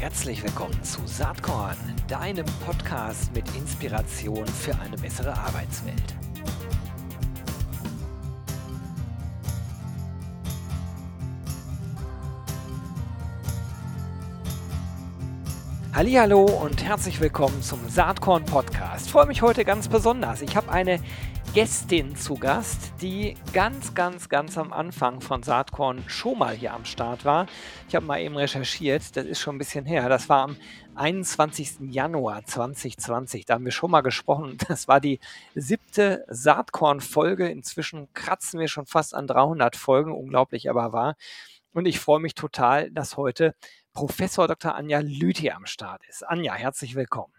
Herzlich 0.00 0.44
willkommen 0.44 0.80
zu 0.84 1.00
Saatkorn, 1.06 1.76
deinem 2.06 2.46
Podcast 2.64 3.34
mit 3.34 3.44
Inspiration 3.56 4.46
für 4.46 4.78
eine 4.78 4.96
bessere 4.96 5.36
Arbeitswelt. 5.36 6.14
Hallo 15.92 16.44
und 16.44 16.84
herzlich 16.84 17.20
willkommen 17.20 17.60
zum 17.60 17.80
Saatkorn 17.88 18.44
Podcast. 18.44 19.06
Ich 19.06 19.12
freue 19.12 19.26
mich 19.26 19.42
heute 19.42 19.64
ganz 19.64 19.88
besonders. 19.88 20.42
Ich 20.42 20.54
habe 20.54 20.70
eine 20.70 21.00
Gästin 21.54 22.14
zu 22.14 22.34
Gast, 22.34 22.92
die 23.00 23.34
ganz, 23.52 23.94
ganz, 23.94 24.28
ganz 24.28 24.58
am 24.58 24.72
Anfang 24.72 25.20
von 25.20 25.42
Saatkorn 25.42 26.04
schon 26.06 26.38
mal 26.38 26.54
hier 26.54 26.74
am 26.74 26.84
Start 26.84 27.24
war. 27.24 27.46
Ich 27.88 27.94
habe 27.94 28.04
mal 28.04 28.20
eben 28.20 28.36
recherchiert, 28.36 29.16
das 29.16 29.24
ist 29.24 29.40
schon 29.40 29.56
ein 29.56 29.58
bisschen 29.58 29.86
her. 29.86 30.08
Das 30.08 30.28
war 30.28 30.42
am 30.42 30.56
21. 30.94 31.90
Januar 31.90 32.44
2020. 32.44 33.46
Da 33.46 33.54
haben 33.54 33.64
wir 33.64 33.72
schon 33.72 33.90
mal 33.90 34.02
gesprochen. 34.02 34.58
Das 34.68 34.88
war 34.88 35.00
die 35.00 35.20
siebte 35.54 36.24
Saatkorn-Folge. 36.28 37.48
Inzwischen 37.48 38.12
kratzen 38.12 38.60
wir 38.60 38.68
schon 38.68 38.86
fast 38.86 39.14
an 39.14 39.26
300 39.26 39.74
Folgen. 39.74 40.12
Unglaublich 40.12 40.68
aber 40.68 40.92
wahr. 40.92 41.16
Und 41.72 41.86
ich 41.86 41.98
freue 41.98 42.20
mich 42.20 42.34
total, 42.34 42.90
dass 42.90 43.16
heute 43.16 43.54
Professor 43.94 44.46
Dr. 44.46 44.74
Anja 44.74 45.00
Lüthi 45.00 45.50
am 45.50 45.66
Start 45.66 46.02
ist. 46.08 46.22
Anja, 46.28 46.54
herzlich 46.54 46.94
willkommen. 46.94 47.37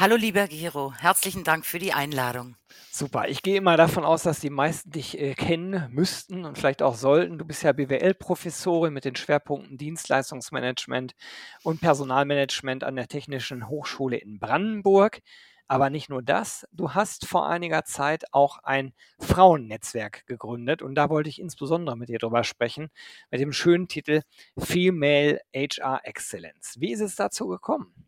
Hallo 0.00 0.14
lieber 0.14 0.46
Gero, 0.46 0.92
herzlichen 0.92 1.42
Dank 1.42 1.66
für 1.66 1.80
die 1.80 1.92
Einladung. 1.92 2.54
Super, 2.92 3.26
ich 3.26 3.42
gehe 3.42 3.56
immer 3.56 3.76
davon 3.76 4.04
aus, 4.04 4.22
dass 4.22 4.38
die 4.38 4.48
meisten 4.48 4.92
dich 4.92 5.18
äh, 5.18 5.34
kennen 5.34 5.88
müssten 5.90 6.44
und 6.44 6.56
vielleicht 6.56 6.82
auch 6.82 6.94
sollten. 6.94 7.36
Du 7.36 7.44
bist 7.44 7.64
ja 7.64 7.72
BWL-Professorin 7.72 8.92
mit 8.92 9.04
den 9.04 9.16
Schwerpunkten 9.16 9.76
Dienstleistungsmanagement 9.76 11.16
und 11.64 11.80
Personalmanagement 11.80 12.84
an 12.84 12.94
der 12.94 13.08
Technischen 13.08 13.68
Hochschule 13.68 14.18
in 14.18 14.38
Brandenburg. 14.38 15.18
Aber 15.66 15.90
nicht 15.90 16.08
nur 16.08 16.22
das, 16.22 16.64
du 16.70 16.94
hast 16.94 17.26
vor 17.26 17.48
einiger 17.48 17.84
Zeit 17.84 18.32
auch 18.32 18.58
ein 18.62 18.92
Frauennetzwerk 19.18 20.28
gegründet 20.28 20.80
und 20.80 20.94
da 20.94 21.10
wollte 21.10 21.28
ich 21.28 21.40
insbesondere 21.40 21.96
mit 21.96 22.08
dir 22.08 22.20
drüber 22.20 22.44
sprechen, 22.44 22.90
mit 23.32 23.40
dem 23.40 23.52
schönen 23.52 23.88
Titel 23.88 24.22
Female 24.56 25.40
HR 25.52 26.02
Excellence. 26.04 26.76
Wie 26.78 26.92
ist 26.92 27.00
es 27.00 27.16
dazu 27.16 27.48
gekommen? 27.48 28.07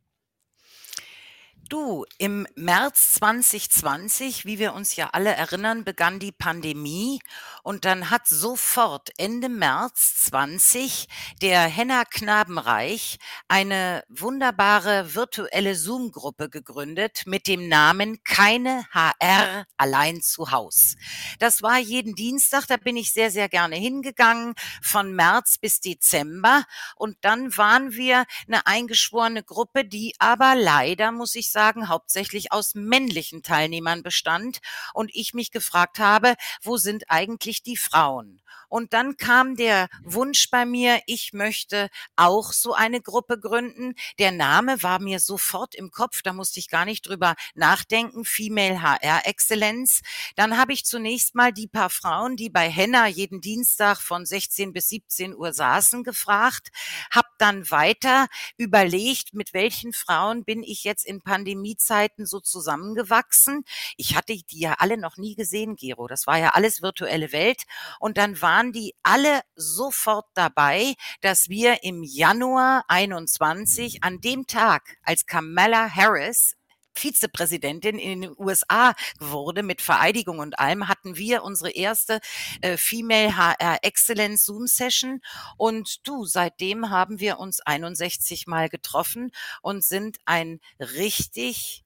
Du, 1.70 2.04
im 2.18 2.48
März 2.56 3.12
2020, 3.12 4.44
wie 4.44 4.58
wir 4.58 4.74
uns 4.74 4.96
ja 4.96 5.10
alle 5.12 5.30
erinnern, 5.30 5.84
begann 5.84 6.18
die 6.18 6.32
Pandemie 6.32 7.20
und 7.62 7.84
dann 7.84 8.10
hat 8.10 8.26
sofort 8.26 9.10
Ende 9.18 9.48
März 9.48 10.24
20 10.24 11.06
der 11.40 11.60
Henna 11.60 12.04
Knabenreich 12.04 13.20
eine 13.46 14.02
wunderbare 14.08 15.14
virtuelle 15.14 15.76
Zoom-Gruppe 15.76 16.48
gegründet 16.48 17.22
mit 17.26 17.46
dem 17.46 17.68
Namen 17.68 18.24
Keine 18.24 18.84
HR 18.92 19.64
allein 19.76 20.22
zu 20.22 20.50
Haus. 20.50 20.96
Das 21.38 21.62
war 21.62 21.78
jeden 21.78 22.16
Dienstag, 22.16 22.66
da 22.66 22.78
bin 22.78 22.96
ich 22.96 23.12
sehr, 23.12 23.30
sehr 23.30 23.48
gerne 23.48 23.76
hingegangen, 23.76 24.54
von 24.82 25.14
März 25.14 25.58
bis 25.58 25.78
Dezember 25.78 26.64
und 26.96 27.16
dann 27.20 27.56
waren 27.56 27.92
wir 27.92 28.24
eine 28.48 28.66
eingeschworene 28.66 29.44
Gruppe, 29.44 29.84
die 29.84 30.16
aber 30.18 30.56
leider, 30.56 31.12
muss 31.12 31.36
ich 31.36 31.52
sagen, 31.52 31.59
sagen, 31.60 31.88
hauptsächlich 31.88 32.52
aus 32.52 32.74
männlichen 32.74 33.42
Teilnehmern 33.42 34.02
bestand 34.02 34.60
und 34.94 35.10
ich 35.12 35.34
mich 35.34 35.50
gefragt 35.50 35.98
habe, 35.98 36.34
wo 36.62 36.78
sind 36.78 37.10
eigentlich 37.10 37.62
die 37.62 37.76
Frauen? 37.76 38.40
Und 38.70 38.94
dann 38.94 39.18
kam 39.18 39.56
der 39.56 39.88
Wunsch 40.02 40.48
bei 40.50 40.64
mir, 40.64 41.00
ich 41.06 41.34
möchte 41.34 41.90
auch 42.16 42.52
so 42.52 42.72
eine 42.72 43.02
Gruppe 43.02 43.38
gründen. 43.38 43.94
Der 44.18 44.32
Name 44.32 44.82
war 44.82 45.00
mir 45.00 45.20
sofort 45.20 45.74
im 45.74 45.90
Kopf, 45.90 46.22
da 46.22 46.32
musste 46.32 46.60
ich 46.60 46.70
gar 46.70 46.86
nicht 46.86 47.06
drüber 47.06 47.34
nachdenken, 47.54 48.24
Female 48.24 48.80
HR 48.80 49.26
Exzellenz. 49.26 50.00
Dann 50.36 50.56
habe 50.56 50.72
ich 50.72 50.86
zunächst 50.86 51.34
mal 51.34 51.52
die 51.52 51.66
paar 51.66 51.90
Frauen, 51.90 52.36
die 52.36 52.48
bei 52.48 52.70
Henna 52.70 53.06
jeden 53.08 53.40
Dienstag 53.40 54.00
von 54.00 54.24
16 54.24 54.72
bis 54.72 54.88
17 54.88 55.34
Uhr 55.34 55.52
saßen, 55.52 56.04
gefragt, 56.04 56.68
habe 57.10 57.28
dann 57.38 57.70
weiter 57.70 58.28
überlegt, 58.56 59.34
mit 59.34 59.52
welchen 59.52 59.92
Frauen 59.92 60.44
bin 60.44 60.62
ich 60.62 60.84
jetzt 60.84 61.04
in 61.04 61.22
Pandemiezeiten 61.22 62.26
so 62.26 62.38
zusammengewachsen. 62.40 63.64
Ich 63.96 64.14
hatte 64.14 64.36
die 64.36 64.60
ja 64.60 64.74
alle 64.78 64.96
noch 64.96 65.16
nie 65.16 65.34
gesehen, 65.34 65.74
Gero. 65.76 66.06
Das 66.06 66.26
war 66.26 66.38
ja 66.38 66.50
alles 66.50 66.82
virtuelle 66.82 67.32
Welt. 67.32 67.62
Und 67.98 68.16
dann 68.16 68.40
waren 68.40 68.59
waren 68.60 68.72
die 68.72 68.94
alle 69.02 69.40
sofort 69.56 70.26
dabei, 70.34 70.92
dass 71.22 71.48
wir 71.48 71.82
im 71.82 72.02
Januar 72.02 72.84
21 72.88 74.04
an 74.04 74.20
dem 74.20 74.46
Tag, 74.46 74.98
als 75.02 75.24
Kamala 75.24 75.88
Harris 75.88 76.56
Vizepräsidentin 76.94 77.98
in 77.98 78.20
den 78.20 78.34
USA 78.36 78.94
wurde 79.18 79.62
mit 79.62 79.80
Vereidigung 79.80 80.40
und 80.40 80.58
allem, 80.58 80.88
hatten 80.88 81.16
wir 81.16 81.42
unsere 81.42 81.70
erste 81.70 82.20
äh, 82.60 82.76
Female 82.76 83.34
HR 83.34 83.78
Excellence 83.80 84.44
Zoom 84.44 84.66
Session. 84.66 85.22
Und 85.56 86.06
du, 86.06 86.26
seitdem 86.26 86.90
haben 86.90 87.18
wir 87.18 87.38
uns 87.38 87.60
61 87.60 88.46
Mal 88.46 88.68
getroffen 88.68 89.30
und 89.62 89.82
sind 89.82 90.18
ein 90.26 90.60
richtig 90.78 91.82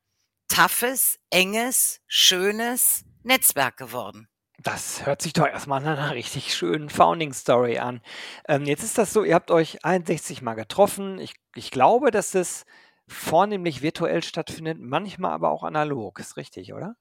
toughes, 0.49 1.21
enges, 1.31 2.01
schönes 2.09 3.05
Netzwerk 3.23 3.77
geworden. 3.77 4.29
Das 4.59 5.05
hört 5.05 5.21
sich 5.21 5.33
doch 5.33 5.47
erstmal 5.47 5.81
nach 5.81 5.99
einer 5.99 6.15
richtig 6.15 6.55
schönen 6.55 6.89
Founding-Story 6.89 7.79
an. 7.79 8.01
Ähm, 8.49 8.65
jetzt 8.65 8.85
ist 8.85 8.99
das 8.99 9.13
so, 9.13 9.25
ihr 9.25 9.35
habt 9.35 9.51
euch 9.51 9.85
61 9.85 10.43
Mal 10.43 10.55
getroffen. 10.55 11.19
Ich, 11.19 11.35
ich 11.55 11.71
glaube, 11.71 12.11
dass 12.11 12.35
es 12.35 12.65
vornehmlich 13.09 13.83
virtuell 13.83 14.23
stattfindet, 14.23 14.79
manchmal 14.81 15.33
aber 15.33 15.51
auch 15.51 15.65
analog. 15.65 16.19
Ist 16.21 16.37
richtig, 16.37 16.73
oder? 16.73 16.97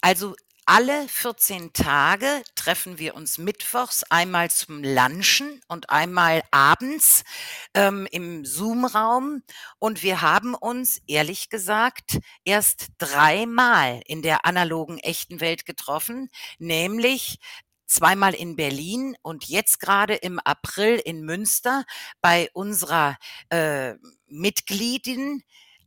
Also 0.00 0.34
alle 0.66 1.08
14 1.08 1.72
Tage 1.72 2.42
treffen 2.54 2.98
wir 2.98 3.14
uns 3.14 3.38
mittwochs 3.38 4.04
einmal 4.04 4.50
zum 4.50 4.82
Lunchen 4.82 5.60
und 5.68 5.90
einmal 5.90 6.42
abends 6.50 7.24
ähm, 7.74 8.06
im 8.10 8.44
Zoom-Raum. 8.44 9.42
Und 9.78 10.02
wir 10.02 10.20
haben 10.22 10.54
uns, 10.54 11.00
ehrlich 11.06 11.50
gesagt, 11.50 12.18
erst 12.44 12.88
dreimal 12.98 14.00
in 14.06 14.22
der 14.22 14.46
analogen 14.46 14.98
echten 14.98 15.40
Welt 15.40 15.66
getroffen, 15.66 16.30
nämlich 16.58 17.38
zweimal 17.86 18.34
in 18.34 18.56
Berlin 18.56 19.16
und 19.22 19.44
jetzt 19.48 19.80
gerade 19.80 20.14
im 20.14 20.38
April 20.40 21.00
in 21.04 21.22
Münster 21.22 21.84
bei 22.22 22.48
unserer 22.54 23.16
äh, 23.50 23.94
Mitgliedin, 24.28 25.42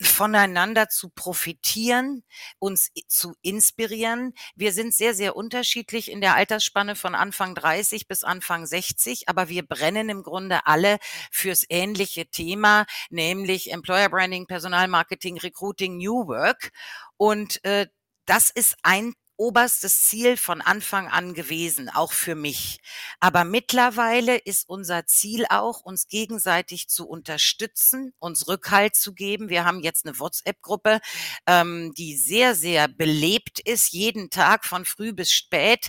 voneinander 0.00 0.88
zu 0.88 1.10
profitieren 1.10 1.49
profitieren, 1.50 2.22
uns 2.58 2.90
zu 3.08 3.34
inspirieren. 3.42 4.34
Wir 4.54 4.72
sind 4.72 4.94
sehr, 4.94 5.14
sehr 5.14 5.36
unterschiedlich 5.36 6.10
in 6.10 6.20
der 6.20 6.36
Altersspanne 6.36 6.94
von 6.94 7.14
Anfang 7.14 7.54
30 7.54 8.06
bis 8.06 8.24
Anfang 8.24 8.66
60, 8.66 9.28
aber 9.28 9.48
wir 9.48 9.66
brennen 9.66 10.08
im 10.08 10.22
Grunde 10.22 10.66
alle 10.66 10.98
fürs 11.30 11.64
ähnliche 11.68 12.26
Thema, 12.26 12.86
nämlich 13.10 13.72
Employer 13.72 14.08
Branding, 14.08 14.46
Personalmarketing, 14.46 15.38
Recruiting, 15.38 15.96
New 15.96 16.28
Work. 16.28 16.70
Und 17.16 17.64
äh, 17.64 17.86
das 18.26 18.50
ist 18.50 18.76
ein 18.82 19.14
oberstes 19.40 20.04
Ziel 20.04 20.36
von 20.36 20.60
Anfang 20.60 21.08
an 21.08 21.32
gewesen, 21.32 21.88
auch 21.88 22.12
für 22.12 22.34
mich. 22.34 22.78
Aber 23.20 23.44
mittlerweile 23.44 24.36
ist 24.36 24.68
unser 24.68 25.06
Ziel 25.06 25.46
auch, 25.48 25.80
uns 25.80 26.08
gegenseitig 26.08 26.90
zu 26.90 27.08
unterstützen, 27.08 28.12
uns 28.18 28.48
Rückhalt 28.48 28.94
zu 28.94 29.14
geben. 29.14 29.48
Wir 29.48 29.64
haben 29.64 29.80
jetzt 29.80 30.04
eine 30.04 30.18
WhatsApp-Gruppe, 30.18 31.00
ähm, 31.46 31.94
die 31.96 32.18
sehr, 32.18 32.54
sehr 32.54 32.86
belebt 32.86 33.60
ist. 33.60 33.92
Jeden 33.94 34.28
Tag 34.28 34.66
von 34.66 34.84
früh 34.84 35.14
bis 35.14 35.32
spät 35.32 35.88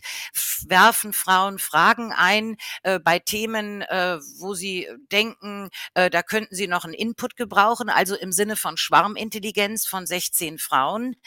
werfen 0.65 1.11
Frauen 1.11 1.59
Fragen 1.59 2.13
ein 2.13 2.55
äh, 2.83 2.99
bei 2.99 3.19
Themen, 3.19 3.81
äh, 3.81 4.19
wo 4.39 4.53
sie 4.53 4.87
denken, 5.11 5.69
äh, 5.93 6.09
da 6.09 6.23
könnten 6.23 6.55
sie 6.55 6.67
noch 6.67 6.85
einen 6.85 6.93
Input 6.93 7.35
gebrauchen, 7.35 7.89
also 7.89 8.15
im 8.15 8.31
Sinne 8.31 8.55
von 8.55 8.77
Schwarmintelligenz 8.77 9.85
von 9.85 10.05
16 10.07 10.57
Frauen. 10.57 11.17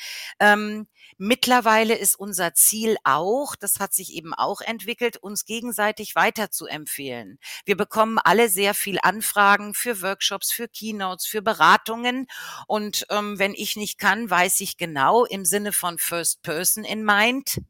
Ähm, 0.41 0.87
mittlerweile 1.19 1.95
ist 1.95 2.14
unser 2.17 2.55
Ziel 2.55 2.97
auch, 3.05 3.57
das 3.57 3.81
hat 3.81 3.95
sich 3.95 4.13
eben 4.15 4.35
auch 4.35 4.61
entwickelt, 4.61 5.17
uns 5.17 5.45
gegenseitig 5.45 6.15
weiterzuempfehlen. 6.15 7.39
Wir 7.65 7.77
bekommen 7.77 8.19
alle 8.19 8.49
sehr 8.49 8.75
viel 8.75 8.99
Anfragen 9.03 9.75
für 9.75 10.03
Workshops, 10.03 10.53
für 10.53 10.69
Keynotes, 10.69 11.27
für 11.27 11.43
Beratungen. 11.43 12.27
Und 12.67 13.07
ähm, 13.11 13.39
wenn 13.39 13.55
ich 13.55 13.77
nicht 13.77 13.99
kann, 13.99 14.29
weiß 14.31 14.61
ich 14.61 14.77
genau 14.77 15.25
im 15.25 15.45
Sinne 15.45 15.73
von 15.73 15.99
First 15.99 16.43
Person 16.43 16.85
in 16.85 17.05
Mind, 17.05 17.61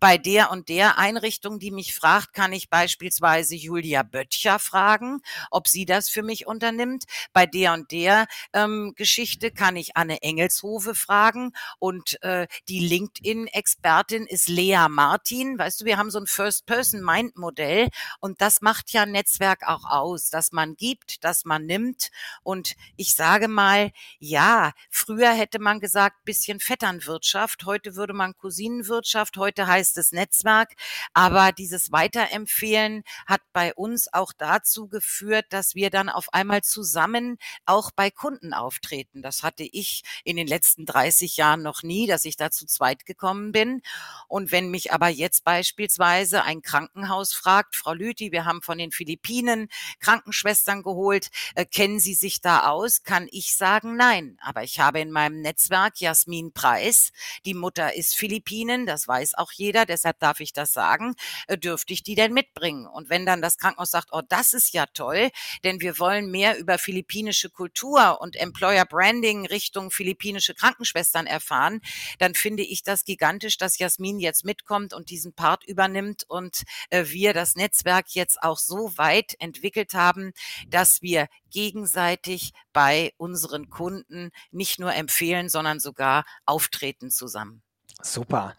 bei 0.00 0.18
der 0.18 0.50
und 0.50 0.68
der 0.68 0.98
Einrichtung, 0.98 1.58
die 1.58 1.70
mich 1.70 1.94
fragt, 1.94 2.32
kann 2.32 2.52
ich 2.52 2.68
beispielsweise 2.70 3.54
Julia 3.54 4.02
Böttcher 4.02 4.58
fragen, 4.58 5.20
ob 5.50 5.68
sie 5.68 5.84
das 5.84 6.08
für 6.08 6.22
mich 6.22 6.46
unternimmt. 6.46 7.04
Bei 7.32 7.46
der 7.46 7.72
und 7.72 7.90
der 7.90 8.26
ähm, 8.52 8.92
Geschichte 8.96 9.50
kann 9.50 9.76
ich 9.76 9.96
Anne 9.96 10.22
Engelshove 10.22 10.94
fragen 10.94 11.52
und 11.78 12.22
äh, 12.22 12.46
die 12.68 12.80
LinkedIn-Expertin 12.80 14.26
ist 14.26 14.48
Lea 14.48 14.86
Martin. 14.88 15.58
Weißt 15.58 15.80
du, 15.80 15.84
wir 15.84 15.98
haben 15.98 16.10
so 16.10 16.18
ein 16.18 16.26
First-Person-Mind-Modell 16.26 17.88
und 18.20 18.40
das 18.40 18.60
macht 18.60 18.92
ja 18.92 19.06
Netzwerk 19.06 19.66
auch 19.66 19.84
aus, 19.84 20.30
dass 20.30 20.52
man 20.52 20.76
gibt, 20.76 21.24
dass 21.24 21.44
man 21.44 21.66
nimmt 21.66 22.10
und 22.42 22.74
ich 22.96 23.14
sage 23.14 23.48
mal, 23.48 23.92
ja, 24.18 24.72
früher 24.90 25.32
hätte 25.32 25.58
man 25.58 25.80
gesagt, 25.80 26.24
bisschen 26.24 26.60
Vetternwirtschaft, 26.60 27.64
heute 27.64 27.96
würde 27.96 28.12
man 28.12 28.34
Cousinenwirtschaft, 28.36 29.36
heute 29.36 29.53
heute 29.54 29.66
heißt 29.68 29.98
es 29.98 30.12
Netzwerk. 30.12 30.74
Aber 31.12 31.52
dieses 31.52 31.92
Weiterempfehlen 31.92 33.04
hat 33.26 33.40
bei 33.52 33.72
uns 33.74 34.12
auch 34.12 34.32
dazu 34.36 34.88
geführt, 34.88 35.46
dass 35.50 35.74
wir 35.74 35.90
dann 35.90 36.08
auf 36.08 36.32
einmal 36.34 36.62
zusammen 36.62 37.38
auch 37.64 37.90
bei 37.92 38.10
Kunden 38.10 38.52
auftreten. 38.52 39.22
Das 39.22 39.42
hatte 39.42 39.62
ich 39.62 40.02
in 40.24 40.36
den 40.36 40.46
letzten 40.46 40.86
30 40.86 41.36
Jahren 41.36 41.62
noch 41.62 41.82
nie, 41.82 42.06
dass 42.06 42.24
ich 42.24 42.36
da 42.36 42.50
zu 42.50 42.66
zweit 42.66 43.06
gekommen 43.06 43.52
bin. 43.52 43.82
Und 44.28 44.50
wenn 44.50 44.70
mich 44.70 44.92
aber 44.92 45.08
jetzt 45.08 45.44
beispielsweise 45.44 46.42
ein 46.42 46.62
Krankenhaus 46.62 47.32
fragt, 47.32 47.76
Frau 47.76 47.92
Lüthi, 47.92 48.32
wir 48.32 48.44
haben 48.44 48.62
von 48.62 48.78
den 48.78 48.90
Philippinen 48.90 49.68
Krankenschwestern 50.00 50.82
geholt, 50.82 51.30
äh, 51.54 51.64
kennen 51.64 52.00
Sie 52.00 52.14
sich 52.14 52.40
da 52.40 52.68
aus? 52.68 53.04
Kann 53.04 53.28
ich 53.30 53.56
sagen, 53.56 53.96
nein. 53.96 54.36
Aber 54.40 54.64
ich 54.64 54.80
habe 54.80 55.00
in 55.00 55.12
meinem 55.12 55.40
Netzwerk 55.40 56.00
Jasmin 56.00 56.52
Preis. 56.52 57.12
Die 57.44 57.54
Mutter 57.54 57.94
ist 57.94 58.16
Philippinen, 58.16 58.86
das 58.86 59.06
weiß 59.06 59.34
auch 59.34 59.43
auch 59.44 59.52
jeder, 59.52 59.84
deshalb 59.84 60.18
darf 60.20 60.40
ich 60.40 60.54
das 60.54 60.72
sagen, 60.72 61.14
äh, 61.48 61.58
dürfte 61.58 61.92
ich 61.92 62.02
die 62.02 62.14
denn 62.14 62.32
mitbringen? 62.32 62.86
Und 62.86 63.10
wenn 63.10 63.26
dann 63.26 63.42
das 63.42 63.58
Krankenhaus 63.58 63.90
sagt, 63.90 64.08
oh, 64.12 64.22
das 64.26 64.54
ist 64.54 64.72
ja 64.72 64.86
toll, 64.86 65.30
denn 65.64 65.80
wir 65.80 65.98
wollen 65.98 66.30
mehr 66.30 66.58
über 66.58 66.78
philippinische 66.78 67.50
Kultur 67.50 68.20
und 68.22 68.36
Employer 68.36 68.86
Branding 68.86 69.46
Richtung 69.46 69.90
philippinische 69.90 70.54
Krankenschwestern 70.54 71.26
erfahren, 71.26 71.80
dann 72.18 72.34
finde 72.34 72.62
ich 72.62 72.82
das 72.82 73.04
gigantisch, 73.04 73.58
dass 73.58 73.78
Jasmin 73.78 74.18
jetzt 74.18 74.46
mitkommt 74.46 74.94
und 74.94 75.10
diesen 75.10 75.34
Part 75.34 75.64
übernimmt 75.64 76.24
und 76.26 76.62
äh, 76.88 77.04
wir 77.08 77.34
das 77.34 77.54
Netzwerk 77.54 78.06
jetzt 78.14 78.42
auch 78.42 78.58
so 78.58 78.96
weit 78.96 79.36
entwickelt 79.40 79.92
haben, 79.92 80.32
dass 80.68 81.02
wir 81.02 81.28
gegenseitig 81.50 82.52
bei 82.72 83.12
unseren 83.18 83.68
Kunden 83.68 84.30
nicht 84.50 84.78
nur 84.78 84.94
empfehlen, 84.94 85.50
sondern 85.50 85.80
sogar 85.80 86.24
auftreten 86.46 87.10
zusammen. 87.10 87.62
Super. 88.02 88.54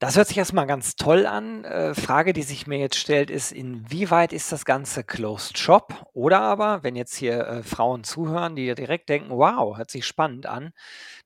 Das 0.00 0.16
hört 0.16 0.28
sich 0.28 0.38
erstmal 0.38 0.66
ganz 0.68 0.94
toll 0.94 1.26
an. 1.26 1.64
Äh, 1.64 1.94
Frage, 1.94 2.32
die 2.32 2.44
sich 2.44 2.68
mir 2.68 2.78
jetzt 2.78 2.96
stellt, 2.96 3.30
ist, 3.30 3.50
inwieweit 3.50 4.32
ist 4.32 4.52
das 4.52 4.64
Ganze 4.64 5.02
Closed 5.02 5.58
Shop? 5.58 6.06
Oder 6.12 6.40
aber, 6.40 6.84
wenn 6.84 6.94
jetzt 6.94 7.16
hier 7.16 7.40
äh, 7.46 7.62
Frauen 7.64 8.04
zuhören, 8.04 8.54
die 8.54 8.72
direkt 8.76 9.08
denken, 9.08 9.30
wow, 9.30 9.76
hört 9.76 9.90
sich 9.90 10.06
spannend 10.06 10.46
an, 10.46 10.72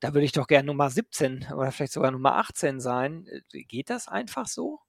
da 0.00 0.14
würde 0.14 0.24
ich 0.24 0.32
doch 0.32 0.46
gerne 0.46 0.66
Nummer 0.66 0.88
17 0.90 1.48
oder 1.54 1.70
vielleicht 1.70 1.92
sogar 1.92 2.10
Nummer 2.12 2.36
18 2.36 2.80
sein. 2.80 3.26
Äh, 3.52 3.64
geht 3.64 3.90
das 3.90 4.08
einfach 4.08 4.46
so? 4.46 4.80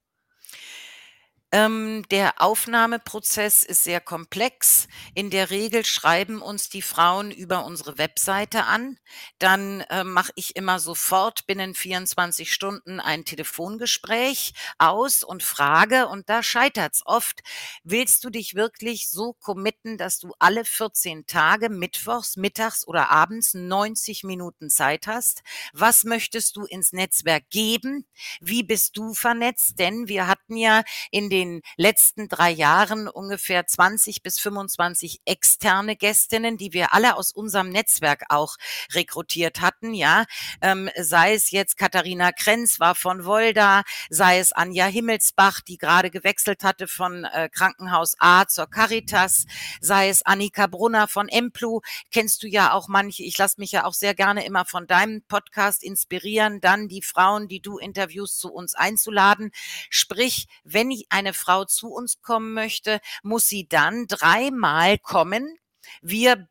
Ähm, 1.54 2.02
der 2.10 2.42
Aufnahmeprozess 2.42 3.62
ist 3.62 3.84
sehr 3.84 4.02
komplex. 4.02 4.88
In 5.14 5.30
der 5.30 5.52
Regel 5.52 5.86
schreiben 5.86 6.42
uns 6.42 6.68
die 6.68 6.82
Frauen 6.82 7.30
über 7.30 7.64
unsere 7.64 8.00
Webseite 8.00 8.64
an. 8.64 8.98
Dann 9.38 9.82
äh, 9.82 10.04
mache 10.04 10.32
ich 10.34 10.56
immer 10.56 10.80
sofort 10.80 11.46
binnen 11.46 11.76
24 11.76 12.52
Stunden 12.52 13.00
ein 13.00 13.24
Telefongespräch 13.24 14.54
aus 14.80 15.24
und 15.24 15.44
frage, 15.44 16.08
und 16.08 16.28
da 16.28 16.42
scheitert's 16.42 17.04
oft, 17.06 17.42
willst 17.84 18.24
du 18.24 18.32
dich 18.32 18.56
wirklich 18.56 19.12
so 19.12 19.34
committen, 19.34 20.00
dass 20.00 20.18
du 20.18 20.34
alle 20.40 20.66
14 20.66 21.28
Tage, 21.28 21.70
mittwochs, 21.70 22.36
mittags 22.36 22.88
oder 22.88 23.12
abends 23.12 23.54
90 23.54 24.24
Minuten 24.24 24.72
Zeit 24.72 25.06
hast? 25.06 25.44
Was 25.72 26.04
möchtest 26.04 26.56
du 26.56 26.66
ins 26.66 26.94
Netzwerk 26.94 27.48
geben? 27.52 28.08
Wie 28.42 28.64
bist 28.64 28.98
du 28.98 29.14
vernetzt? 29.14 29.78
Denn 29.78 30.08
wir 30.08 30.26
hatten 30.26 30.58
ja 30.58 30.82
in 31.12 31.30
den 31.30 31.43
den 31.44 31.62
letzten 31.78 32.28
drei 32.28 32.52
Jahren 32.52 33.08
ungefähr 33.08 33.66
20 33.68 34.24
bis 34.24 34.40
25 34.40 35.22
externe 35.26 35.96
Gästinnen, 35.96 36.58
die 36.58 36.74
wir 36.74 36.94
alle 36.94 37.16
aus 37.18 37.32
unserem 37.32 37.70
Netzwerk 37.70 38.24
auch 38.30 38.56
rekrutiert 38.94 39.62
hatten, 39.62 39.94
ja, 39.94 40.26
ähm, 40.62 40.90
sei 40.98 41.34
es 41.34 41.52
jetzt 41.52 41.78
Katharina 41.78 42.32
Krenz 42.32 42.80
war 42.80 42.96
von 42.96 43.26
Wolda, 43.26 43.84
sei 44.10 44.40
es 44.40 44.52
Anja 44.52 44.86
Himmelsbach, 44.86 45.62
die 45.62 45.78
gerade 45.78 46.10
gewechselt 46.10 46.64
hatte 46.64 46.88
von 46.88 47.26
äh, 47.26 47.50
Krankenhaus 47.50 48.16
A 48.20 48.48
zur 48.48 48.70
Caritas, 48.70 49.46
sei 49.82 50.10
es 50.10 50.26
Annika 50.26 50.68
Brunner 50.68 51.08
von 51.08 51.28
Emplu, 51.28 51.82
kennst 52.12 52.44
du 52.44 52.48
ja 52.48 52.74
auch 52.74 52.88
manche, 52.88 53.24
ich 53.24 53.38
lasse 53.38 53.60
mich 53.60 53.72
ja 53.72 53.86
auch 53.86 53.94
sehr 53.94 54.16
gerne 54.16 54.46
immer 54.46 54.66
von 54.66 54.88
deinem 54.88 55.24
Podcast 55.24 55.84
inspirieren, 55.84 56.62
dann 56.62 56.88
die 56.88 57.02
Frauen, 57.02 57.48
die 57.48 57.62
du 57.62 57.78
interviewst, 57.78 58.40
zu 58.40 58.52
uns 58.52 58.76
einzuladen. 58.76 59.52
Sprich, 59.90 60.48
wenn 60.64 60.94
eine 61.10 61.33
Frau 61.34 61.66
zu 61.66 61.90
uns 61.90 62.22
kommen 62.22 62.54
möchte, 62.54 63.00
muss 63.24 63.48
sie 63.48 63.68
dann 63.68 64.08
dreimal 64.08 64.98
kommen. 65.00 65.58
Wir 66.02 66.48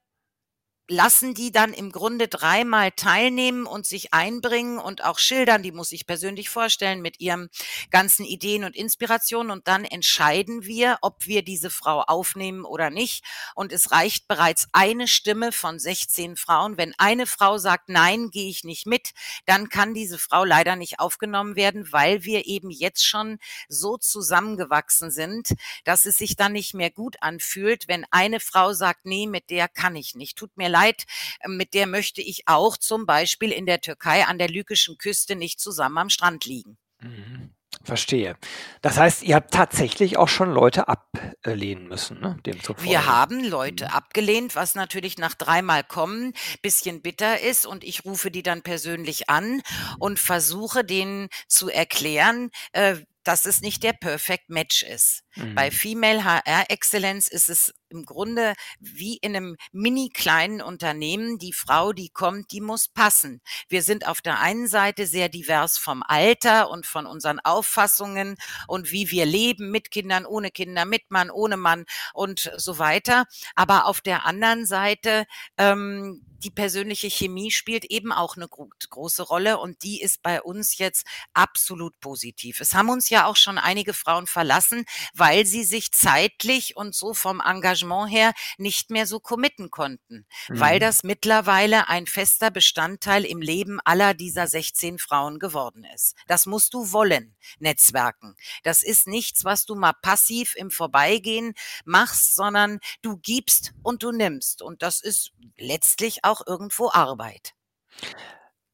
lassen 0.89 1.33
die 1.33 1.53
dann 1.53 1.73
im 1.73 1.91
Grunde 1.91 2.29
dreimal 2.29 2.91
teilnehmen 2.91 3.67
und 3.67 3.87
sich 3.87 4.13
einbringen 4.13 4.79
und 4.79 5.05
auch 5.05 5.19
schildern. 5.19 5.63
Die 5.63 5.73
muss 5.73 5.93
ich 5.93 6.07
persönlich 6.07 6.51
vorstellen 6.51 7.01
mit 7.01 7.21
ihren 7.21 7.49
ganzen 7.91 8.25
Ideen 8.25 8.65
und 8.65 8.77
Inspirationen. 8.77 9.51
Und 9.51 9.69
dann 9.69 9.85
entscheiden 9.85 10.65
wir, 10.65 10.99
ob 11.01 11.27
wir 11.27 11.43
diese 11.43 11.71
Frau 11.71 12.03
aufnehmen 12.03 12.65
oder 12.65 12.91
nicht. 12.91 13.25
Und 13.55 13.73
es 13.73 13.91
reicht 13.93 14.29
bereits 14.29 14.67
eine 14.73 15.09
Stimme 15.09 15.53
von 15.53 15.79
16 15.79 16.37
Frauen. 16.37 16.77
Wenn 16.77 16.95
eine 16.99 17.27
Frau 17.27 17.59
sagt, 17.59 17.89
nein, 17.89 18.31
gehe 18.31 18.51
ich 18.51 18.65
nicht 18.65 18.87
mit, 18.87 19.13
dann 19.47 19.69
kann 19.69 19.95
diese 19.95 20.19
Frau 20.19 20.45
leider 20.45 20.77
nicht 20.77 21.01
aufgenommen 21.01 21.57
werden, 21.57 21.91
weil 21.93 22.25
wir 22.25 22.47
eben 22.47 22.71
jetzt 22.71 23.07
schon 23.07 23.39
so 23.69 23.97
zusammengewachsen 23.97 25.11
sind, 25.11 25.55
dass 25.85 26.05
es 26.07 26.19
sich 26.19 26.37
dann 26.37 26.53
nicht 26.53 26.75
mehr 26.75 26.91
gut 26.91 27.17
anfühlt, 27.21 27.89
wenn 27.89 28.05
eine 28.11 28.41
Frau 28.41 28.73
sagt, 28.73 29.07
nee, 29.07 29.27
mit 29.27 29.49
der 29.49 29.69
kann 29.69 29.97
ich 29.97 30.15
nicht. 30.15 30.37
Tut 30.37 30.57
mir 30.57 30.69
leid 30.69 30.82
leid, 30.83 31.05
mit 31.47 31.75
der 31.75 31.87
möchte 31.87 32.23
ich 32.23 32.43
auch 32.47 32.77
zum 32.77 33.07
Beispiel 33.07 33.53
in 33.53 33.67
der 33.67 33.81
Türkei 33.81 34.25
an 34.25 34.39
der 34.39 34.49
lykischen 34.49 34.99
Küste 34.99 35.37
nicht 35.37 35.61
zusammen 35.61 35.99
am 35.99 36.11
Strand 36.11 36.45
liegen. 36.45 36.79
Mhm. 37.01 37.51
Verstehe. 37.85 38.37
Das 38.83 38.99
heißt, 38.99 39.23
ihr 39.23 39.35
habt 39.35 39.53
tatsächlich 39.53 40.17
auch 40.17 40.29
schon 40.29 40.53
Leute 40.53 40.89
ablehnen 40.89 41.89
müssen, 41.89 42.21
ne? 42.21 42.39
Demzufolge. 42.45 42.89
Wir 42.89 43.07
haben 43.07 43.43
Leute 43.43 43.87
mhm. 43.87 43.91
abgelehnt, 43.93 44.55
was 44.55 44.75
natürlich 44.75 45.19
nach 45.19 45.35
dreimal 45.35 45.83
kommen 45.83 46.35
bisschen 46.61 47.01
bitter 47.01 47.41
ist 47.41 47.67
und 47.67 47.83
ich 47.83 48.05
rufe 48.05 48.31
die 48.31 48.43
dann 48.43 48.63
persönlich 48.63 49.31
an 49.31 49.63
und 49.99 50.21
versuche 50.21 50.85
denen 50.85 51.29
zu 51.49 51.71
erklären, 51.71 52.51
äh, 52.73 52.97
dass 53.25 53.47
es 53.47 53.63
nicht 53.63 53.83
der 53.83 53.95
Perfect 53.95 54.49
Match 54.49 54.83
ist. 54.83 55.23
Mhm. 55.35 55.55
Bei 55.55 55.71
Female 55.71 56.25
HR 56.25 56.71
Excellence 56.71 57.29
ist 57.29 57.49
es 57.49 57.73
im 57.93 58.05
Grunde 58.05 58.55
wie 58.81 59.17
in 59.19 59.37
einem 59.37 59.57
mini 59.71 60.09
kleinen 60.09 60.63
Unternehmen. 60.63 61.39
Die 61.39 61.53
Frau, 61.53 61.93
die 61.93 62.09
kommt, 62.09 62.51
die 62.53 62.61
muss 62.61 62.89
passen. 62.89 63.41
Wir 63.69 63.83
sind 63.83 64.07
auf 64.07 64.21
der 64.21 64.41
einen 64.41 64.67
Seite 64.67 65.07
sehr 65.07 65.29
divers 65.29 65.79
vom 65.79 66.03
Alter 66.03 66.71
und 66.71 66.87
von 66.87 67.07
unseren 67.07 67.39
Auffassungen 67.41 68.37
und 68.67 68.91
wie 68.91 69.11
wir 69.11 69.27
leben 69.27 69.71
mit 69.71 69.91
Kindern, 69.91 70.27
ohne 70.27 70.51
Kinder, 70.51 70.85
mit 70.85 71.11
Mann, 71.11 71.31
ohne 71.31 71.57
Mann 71.57 71.85
und 72.15 72.51
so 72.57 72.79
weiter. 72.79 73.25
Aber 73.55 73.87
auf 73.87 74.01
der 74.01 74.27
anderen 74.27 74.67
Seite 74.67 75.27
ähm, 75.59 76.25
die 76.43 76.51
persönliche 76.51 77.09
Chemie 77.09 77.51
spielt 77.51 77.85
eben 77.85 78.13
auch 78.13 78.37
eine 78.37 78.49
gro 78.49 78.69
große 78.91 79.23
Rolle 79.23 79.59
und 79.59 79.83
die 79.83 80.01
ist 80.01 80.23
bei 80.23 80.43
uns 80.43 80.79
jetzt 80.79 81.07
absolut 81.33 81.99
positiv. 82.01 82.61
Es 82.61 82.75
haben 82.75 82.91
uns 82.91 83.09
ja 83.11 83.27
auch 83.27 83.37
schon 83.37 83.59
einige 83.59 83.95
Frauen 83.95 84.27
verlassen, 84.27 84.85
weil 85.15 85.47
sie 85.47 85.65
sich 85.65 85.93
zeitlich 85.93 86.77
und 86.77 86.95
so 86.95 87.15
vom 87.15 87.41
Engagement 87.41 87.82
her 88.07 88.33
nicht 88.59 88.91
mehr 88.91 89.07
so 89.07 89.21
committen 89.21 89.71
konnten, 89.71 90.27
mhm. 90.49 90.61
weil 90.61 90.79
das 90.79 91.03
mittlerweile 91.03 91.89
ein 91.89 92.07
fester 92.07 92.51
Bestandteil 92.51 93.25
im 93.25 93.41
Leben 93.41 93.81
aller 93.85 94.15
dieser 94.15 94.47
16 94.47 94.99
Frauen 94.99 95.39
geworden 95.39 95.85
ist. 95.95 96.15
Das 96.27 96.47
musst 96.47 96.75
du 96.75 96.93
wollen, 96.93 97.37
Netzwerken. 97.59 98.37
Das 98.63 98.83
ist 98.83 99.07
nichts, 99.07 99.45
was 99.45 99.65
du 99.65 99.75
mal 99.75 99.93
passiv 99.93 100.55
im 100.57 100.71
Vorbeigehen 100.71 101.55
machst, 101.85 102.35
sondern 102.35 102.81
du 103.03 103.17
gibst 103.17 103.73
und 103.83 104.03
du 104.03 104.13
nimmst. 104.13 104.63
Und 104.63 104.83
das 104.83 105.01
ist 105.01 105.33
letztlich 105.57 106.25
auch 106.25 106.47
irgendwo 106.47 106.91
Arbeit. 106.91 107.55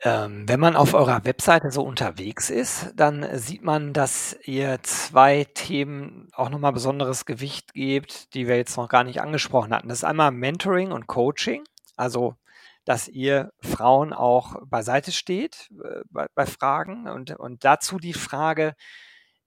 Ähm, 0.00 0.48
wenn 0.48 0.60
man 0.60 0.76
auf 0.76 0.94
eurer 0.94 1.24
Webseite 1.24 1.72
so 1.72 1.82
unterwegs 1.82 2.50
ist, 2.50 2.92
dann 2.94 3.26
sieht 3.36 3.64
man, 3.64 3.92
dass 3.92 4.36
ihr 4.44 4.78
zwei 4.82 5.44
Themen 5.54 6.28
auch 6.32 6.50
nochmal 6.50 6.72
besonderes 6.72 7.26
Gewicht 7.26 7.74
gebt, 7.74 8.32
die 8.34 8.46
wir 8.46 8.56
jetzt 8.56 8.76
noch 8.76 8.88
gar 8.88 9.02
nicht 9.02 9.20
angesprochen 9.20 9.74
hatten. 9.74 9.88
Das 9.88 9.98
ist 9.98 10.04
einmal 10.04 10.30
Mentoring 10.30 10.92
und 10.92 11.08
Coaching, 11.08 11.64
also 11.96 12.36
dass 12.84 13.08
ihr 13.08 13.52
Frauen 13.60 14.12
auch 14.12 14.56
beiseite 14.64 15.10
steht 15.12 15.68
äh, 15.84 16.02
bei, 16.10 16.26
bei 16.34 16.46
Fragen 16.46 17.08
und, 17.08 17.32
und 17.32 17.64
dazu 17.64 17.98
die 17.98 18.14
Frage, 18.14 18.74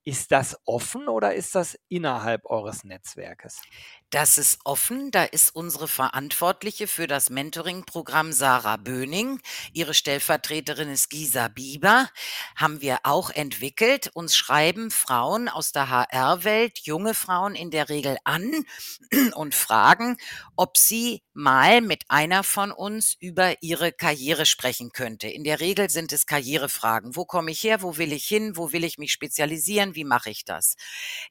ist 0.04 0.32
das 0.32 0.60
offen 0.66 1.08
oder 1.08 1.34
ist 1.34 1.56
das 1.56 1.78
innerhalb 1.88 2.46
eures 2.46 2.84
Netzwerkes? 2.84 3.62
Das 4.12 4.38
ist 4.38 4.60
offen. 4.66 5.10
Da 5.10 5.24
ist 5.24 5.56
unsere 5.56 5.88
Verantwortliche 5.88 6.88
für 6.88 7.08
das 7.08 7.30
Mentoring-Programm 7.30 8.34
Sarah 8.34 8.76
Böning. 8.76 9.40
Ihre 9.72 9.94
Stellvertreterin 9.94 10.90
ist 10.90 11.10
Gisa 11.10 11.48
Bieber. 11.48 12.10
Haben 12.58 12.82
wir 12.82 13.00
auch 13.04 13.30
entwickelt. 13.30 14.12
Uns 14.14 14.36
schreiben 14.36 14.92
Frauen 14.92 15.48
aus 15.48 15.72
der 15.72 15.90
HR-Welt, 15.90 16.80
junge 16.80 17.14
Frauen 17.14 17.56
in 17.56 17.72
der 17.72 17.88
Regel 17.88 18.18
an 18.26 18.66
und 19.36 19.56
fragen, 19.56 20.18
ob 20.58 20.78
sie 20.78 21.24
mal 21.34 21.80
mit 21.80 22.04
einer 22.10 22.44
von 22.44 22.74
uns 22.74 23.16
über 23.18 23.64
ihre 23.64 23.94
Karriere 23.94 24.46
sprechen 24.46 24.92
könnte. 24.92 25.30
In 25.30 25.46
der 25.46 25.62
Regel 25.62 25.90
sind 25.90 26.12
es 26.12 26.26
Karrierefragen. 26.26 27.16
Wo 27.16 27.24
komme 27.24 27.52
ich 27.52 27.64
her? 27.64 27.82
Wo 27.82 27.96
will 27.96 28.12
ich 28.12 28.26
hin? 28.26 28.58
Wo 28.58 28.74
will 28.74 28.84
ich 28.84 28.98
mich 28.98 29.14
spezialisieren? 29.14 29.96
Wie 29.96 30.04
mache 30.04 30.30
ich 30.32 30.44
das? 30.44 30.76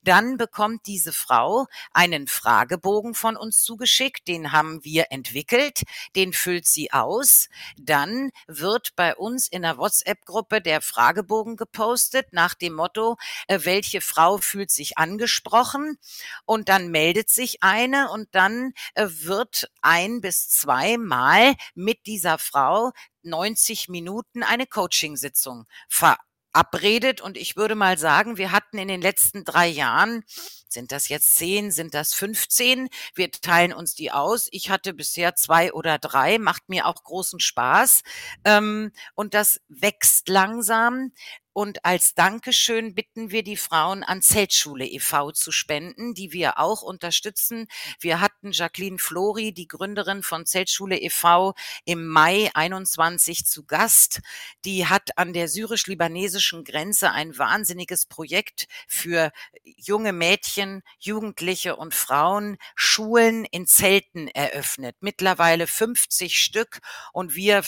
Dann 0.03 0.39
bekommt 0.39 0.87
diese 0.87 1.13
Frau 1.13 1.67
einen 1.93 2.27
Frage 2.27 2.70
Fragebogen 2.71 3.15
von 3.15 3.37
uns 3.37 3.63
zugeschickt, 3.63 4.29
den 4.29 4.53
haben 4.53 4.85
wir 4.85 5.07
entwickelt, 5.11 5.83
den 6.15 6.33
füllt 6.33 6.67
sie 6.67 6.93
aus. 6.93 7.49
Dann 7.77 8.31
wird 8.47 8.95
bei 8.95 9.17
uns 9.17 9.49
in 9.49 9.63
der 9.63 9.77
WhatsApp-Gruppe 9.77 10.61
der 10.61 10.81
Fragebogen 10.81 11.57
gepostet 11.57 12.33
nach 12.33 12.55
dem 12.55 12.75
Motto, 12.75 13.17
äh, 13.49 13.59
welche 13.65 14.01
Frau 14.01 14.39
fühlt 14.39 14.71
sich 14.71 14.99
angesprochen? 14.99 15.99
Und 16.45 16.69
dann 16.69 16.93
meldet 16.93 17.29
sich 17.29 17.63
eine 17.63 18.11
und 18.13 18.29
dann 18.37 18.73
äh, 18.95 19.09
wird 19.09 19.69
ein 19.83 20.21
bis 20.21 20.49
zweimal 20.49 21.57
mit 21.75 22.07
dieser 22.07 22.39
Frau 22.39 22.93
90 23.23 23.89
Minuten 23.89 24.45
eine 24.45 24.67
Coachingsitzung 24.67 25.67
ver 25.89 26.17
abredet. 26.53 27.21
Und 27.21 27.37
ich 27.37 27.57
würde 27.57 27.75
mal 27.75 27.99
sagen, 27.99 28.37
wir 28.37 28.53
hatten 28.53 28.79
in 28.79 28.89
den 28.89 29.01
letzten 29.01 29.45
drei 29.45 29.69
Jahren, 29.69 30.25
sind 30.69 30.93
das 30.93 31.09
jetzt 31.09 31.35
zehn, 31.35 31.73
sind 31.73 31.95
das 31.95 32.15
15? 32.15 32.89
Wir 33.15 33.31
teilen 33.31 33.73
uns 33.73 33.95
die 33.95 34.13
aus. 34.13 34.49
Ich 34.53 34.71
hatte 34.71 34.95
bisher 34.95 35.35
zwei 35.35 35.73
oder 35.73 35.99
drei, 35.99 36.39
macht 36.39 36.69
mir 36.69 36.87
auch 36.87 37.03
großen 37.03 37.41
Spaß. 37.41 38.03
Ähm, 38.45 38.93
und 39.15 39.35
das 39.35 39.61
wächst 39.69 40.29
langsam. 40.29 41.13
Und 41.53 41.85
als 41.85 42.15
Dankeschön 42.15 42.95
bitten 42.95 43.31
wir 43.31 43.43
die 43.43 43.57
Frauen 43.57 44.05
an 44.05 44.23
Zeltschule 44.23 44.87
e.V. 44.87 45.33
zu 45.33 45.51
spenden, 45.51 46.15
die 46.15 46.33
wir 46.33 46.59
auch 46.59 46.83
unterstützen. 46.83 47.67
Wir 47.99 48.21
hatten 48.21 48.53
Jacqueline 48.53 48.99
Flori, 48.99 49.53
die 49.53 49.67
Gründerin 49.67 50.23
von 50.23 50.47
Zeltschule 50.47 50.99
e.V., 50.99 51.55
im 51.85 52.07
Mai 52.07 52.51
21 52.55 53.47
zu 53.47 53.65
Gast. 53.65 54.21
Die 54.65 54.87
hat 54.87 55.19
an 55.19 55.33
der 55.33 55.49
syrisch-libanesischen 55.49 56.63
Grenze 56.63 57.11
ein 57.11 57.37
wahnsinniges 57.37 58.07
Projekt 58.07 58.67
für 58.87 59.33
junge 59.65 60.13
Mädchen, 60.13 60.83
Jugendliche 60.99 61.77
und 61.77 61.95
Frauen, 61.95 62.59
Schulen 62.77 63.45
in 63.45 63.67
Zelten 63.67 64.29
eröffnet. 64.29 64.97
Mittlerweile 65.01 65.67
50 65.67 66.39
Stück 66.39 66.81
und 67.13 67.35
wir 67.35 67.65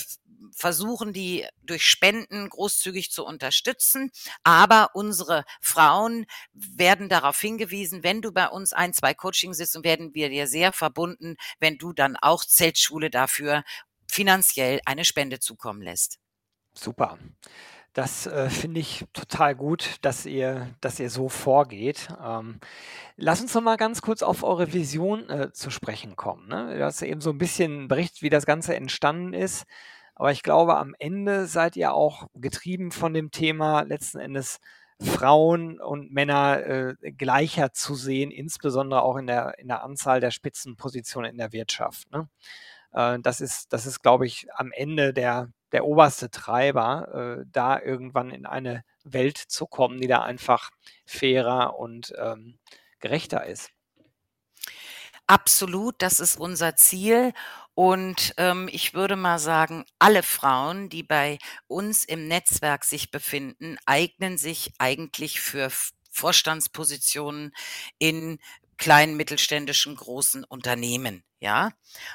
versuchen 0.55 1.13
die 1.13 1.47
durch 1.63 1.87
Spenden 1.87 2.49
großzügig 2.49 3.11
zu 3.11 3.25
unterstützen. 3.25 4.11
Aber 4.45 4.91
unsere 4.95 5.45
Frauen 5.61 6.27
werden 6.53 7.09
darauf 7.09 7.41
hingewiesen, 7.41 8.03
wenn 8.03 8.23
du 8.23 8.33
bei 8.33 8.49
uns 8.49 8.73
ein, 8.73 8.93
zwei 8.93 9.15
Coaching 9.15 9.55
sitzt 9.55 9.77
und 9.77 9.85
werden 9.85 10.15
wir 10.15 10.29
dir 10.29 10.47
sehr 10.47 10.73
verbunden, 10.73 11.37
wenn 11.61 11.79
du 11.79 11.93
dann 11.93 12.17
auch 12.17 12.45
Zeltschule 12.45 13.11
dafür 13.11 13.65
finanziell 14.11 14.81
eine 14.85 15.05
Spende 15.05 15.41
zukommen 15.41 15.83
lässt. 15.83 16.19
Super. 16.75 17.19
Das 17.93 18.27
äh, 18.27 18.49
finde 18.49 18.81
ich 18.81 19.05
total 19.13 19.55
gut, 19.55 19.97
dass 20.01 20.25
ihr, 20.25 20.75
dass 20.81 20.99
ihr 20.99 21.11
so 21.11 21.29
vorgeht. 21.29 22.09
Ähm, 22.25 22.59
lass 23.17 23.43
uns 23.43 23.53
noch 23.53 23.61
mal 23.61 23.77
ganz 23.77 24.01
kurz 24.01 24.23
auf 24.23 24.43
eure 24.43 24.73
Vision 24.73 25.29
äh, 25.29 25.53
zu 25.53 25.71
sprechen 25.71 26.17
kommen. 26.17 26.49
Ne? 26.49 26.79
Du 26.79 26.85
hast 26.85 27.03
eben 27.03 27.21
so 27.21 27.31
ein 27.31 27.39
bisschen 27.39 27.89
berichtet, 27.89 28.23
wie 28.23 28.31
das 28.31 28.47
Ganze 28.47 28.75
entstanden 28.75 29.35
ist. 29.35 29.67
Aber 30.23 30.31
ich 30.31 30.45
glaube, 30.45 30.77
am 30.77 30.95
Ende 31.01 31.49
seid 31.49 31.75
ihr 31.75 31.95
auch 31.95 32.29
getrieben 32.33 32.93
von 32.93 33.13
dem 33.13 33.33
Thema 33.33 33.81
letzten 33.81 34.21
Endes 34.21 34.61
Frauen 35.01 35.81
und 35.81 36.13
Männer 36.13 36.65
äh, 36.65 36.95
gleicher 37.11 37.73
zu 37.73 37.97
sehen, 37.97 38.31
insbesondere 38.31 39.03
auch 39.03 39.17
in 39.17 39.27
der, 39.27 39.59
in 39.59 39.67
der 39.67 39.83
Anzahl 39.83 40.21
der 40.21 40.31
Spitzenpositionen 40.31 41.33
in 41.33 41.39
der 41.39 41.53
Wirtschaft. 41.53 42.09
Ne? 42.13 42.29
Äh, 42.93 43.19
das 43.21 43.41
ist, 43.41 43.73
das 43.73 43.85
ist, 43.85 44.01
glaube 44.01 44.25
ich, 44.25 44.47
am 44.55 44.71
Ende 44.71 45.13
der, 45.13 45.49
der 45.73 45.85
oberste 45.87 46.31
Treiber, 46.31 47.41
äh, 47.41 47.45
da 47.51 47.81
irgendwann 47.81 48.31
in 48.31 48.47
eine 48.47 48.85
Welt 49.03 49.39
zu 49.39 49.67
kommen, 49.67 50.01
die 50.01 50.07
da 50.07 50.23
einfach 50.23 50.71
fairer 51.05 51.77
und 51.81 52.15
ähm, 52.17 52.61
gerechter 53.01 53.45
ist. 53.45 53.73
Absolut, 55.27 55.95
das 56.03 56.21
ist 56.21 56.37
unser 56.39 56.77
Ziel. 56.77 57.33
Und 57.75 58.35
ähm, 58.37 58.69
ich 58.71 58.93
würde 58.95 59.17
mal 59.17 59.39
sagen, 59.39 59.85
alle 59.99 60.23
Frauen, 60.23 60.89
die 60.91 61.03
bei 61.03 61.39
uns 61.69 62.05
im 62.05 62.29
Netzwerk 62.29 62.85
sich 62.85 63.11
befinden, 63.11 63.79
eignen 63.87 64.37
sich 64.37 64.73
eigentlich 64.79 65.41
für 65.41 65.71
Vorstandspositionen 66.11 67.53
in 67.99 68.39
kleinen, 68.77 69.17
mittelständischen, 69.17 69.97
großen 69.97 70.45
Unternehmen. 70.45 71.25
Ja, 71.41 71.73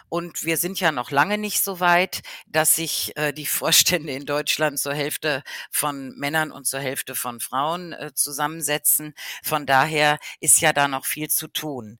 und 0.10 0.44
wir 0.46 0.56
sind 0.58 0.80
ja 0.80 0.92
noch 0.94 1.12
lange 1.12 1.38
nicht 1.38 1.62
so 1.62 1.82
weit, 1.82 2.22
dass 2.48 2.76
sich 2.76 3.12
äh, 3.18 3.34
die 3.34 3.46
Vorstände 3.46 4.14
in 4.14 4.26
Deutschland 4.26 4.80
zur 4.80 4.94
Hälfte 4.94 5.44
von 5.72 6.16
Männern 6.18 6.52
und 6.52 6.66
zur 6.66 6.80
Hälfte 6.80 7.14
von 7.16 7.40
Frauen 7.42 7.92
äh, 7.94 8.14
zusammensetzen. 8.14 9.14
Von 9.44 9.66
daher 9.66 10.18
ist 10.40 10.62
ja 10.62 10.72
da 10.72 10.88
noch 10.88 11.06
viel 11.06 11.30
zu 11.30 11.48
tun. 11.50 12.00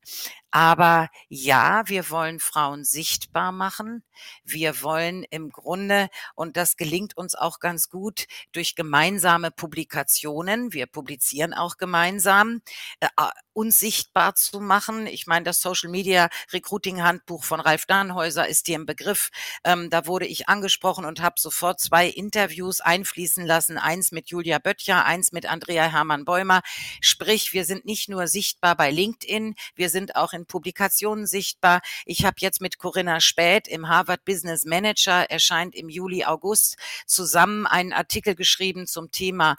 Aber 0.58 1.10
ja, 1.30 1.84
wir 1.86 2.10
wollen 2.10 2.40
Frauen 2.40 2.84
sichtbar 2.84 3.52
machen. 3.52 4.04
Wir 4.44 4.82
wollen 4.82 5.24
im 5.30 5.52
Grunde, 5.52 6.10
und 6.34 6.58
das 6.58 6.78
gelingt 6.78 7.16
uns 7.16 7.36
auch 7.36 7.60
ganz 7.60 7.90
gut, 7.90 8.26
durch 8.54 8.74
gemeinsame 8.74 9.52
Publikationen, 9.52 10.74
wir 10.74 10.88
publizieren 10.88 11.54
auch 11.54 11.78
gemeinsam, 11.78 12.62
äh, 13.02 13.08
uns 13.54 13.80
sichtbar 13.80 14.34
zu 14.34 14.60
machen. 14.60 15.06
Ich 15.06 15.28
meine, 15.28 15.44
das 15.46 15.62
Social 15.62 15.90
Media 15.92 16.30
Recruiting 16.52 17.04
Handbuch 17.04 17.44
von 17.44 17.60
Ralf 17.60 17.86
Dannhäuser 17.86 18.48
ist 18.48 18.68
dir 18.68 18.76
im 18.76 18.86
Begriff. 18.88 19.30
Ähm, 19.64 19.92
da 19.92 20.08
wurde 20.08 20.26
ich 20.26 20.50
angesprochen 20.50 21.06
und 21.06 21.22
habe 21.22 21.40
sofort 21.40 21.80
zwei 21.80 22.08
Interviews 22.08 22.82
einfließen 22.82 23.46
lassen. 23.46 23.78
Eins 23.78 24.12
mit 24.12 24.30
Julia 24.30 24.58
Böttcher, 24.58 25.06
eins 25.06 25.32
mit 25.32 25.46
Andrea 25.48 25.86
Hermann 25.86 26.26
Bäumer. 26.26 26.62
Sprich, 27.02 27.54
wir 27.54 27.66
sind 27.66 27.86
nicht 27.86 28.10
nur 28.10 28.28
sichtbar 28.28 28.76
bei 28.76 28.90
LinkedIn, 28.92 29.56
wir 29.76 29.90
sind 29.90 30.16
auch 30.16 30.34
in 30.34 30.47
Publikationen 30.48 31.26
sichtbar. 31.26 31.82
Ich 32.06 32.26
habe 32.26 32.38
jetzt 32.40 32.62
mit 32.62 32.78
Corinna 32.78 33.20
Späth 33.20 33.68
im 33.68 33.88
Harvard 33.90 34.26
Business 34.26 34.66
Manager, 34.66 35.30
erscheint 35.30 35.76
im 35.76 35.90
Juli, 35.90 36.26
August, 36.26 36.78
zusammen 37.06 37.68
einen 37.68 37.94
Artikel 37.94 38.36
geschrieben 38.36 38.88
zum 38.88 39.12
Thema 39.12 39.56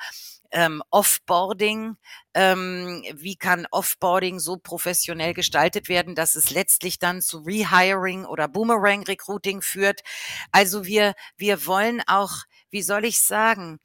ähm, 0.50 0.82
Offboarding. 0.90 1.96
Ähm, 2.34 3.04
wie 3.14 3.36
kann 3.36 3.66
Offboarding 3.70 4.38
so 4.38 4.56
professionell 4.56 5.34
gestaltet 5.34 5.88
werden, 5.88 6.14
dass 6.14 6.36
es 6.36 6.50
letztlich 6.50 6.98
dann 6.98 7.20
zu 7.20 7.38
Rehiring 7.38 8.24
oder 8.24 8.48
Boomerang 8.48 9.02
Recruiting 9.04 9.62
führt? 9.62 10.02
Also 10.52 10.84
wir, 10.84 11.14
wir 11.36 11.66
wollen 11.66 12.02
auch, 12.06 12.32
wie 12.70 12.82
soll 12.82 13.04
ich 13.04 13.20
sagen, 13.20 13.78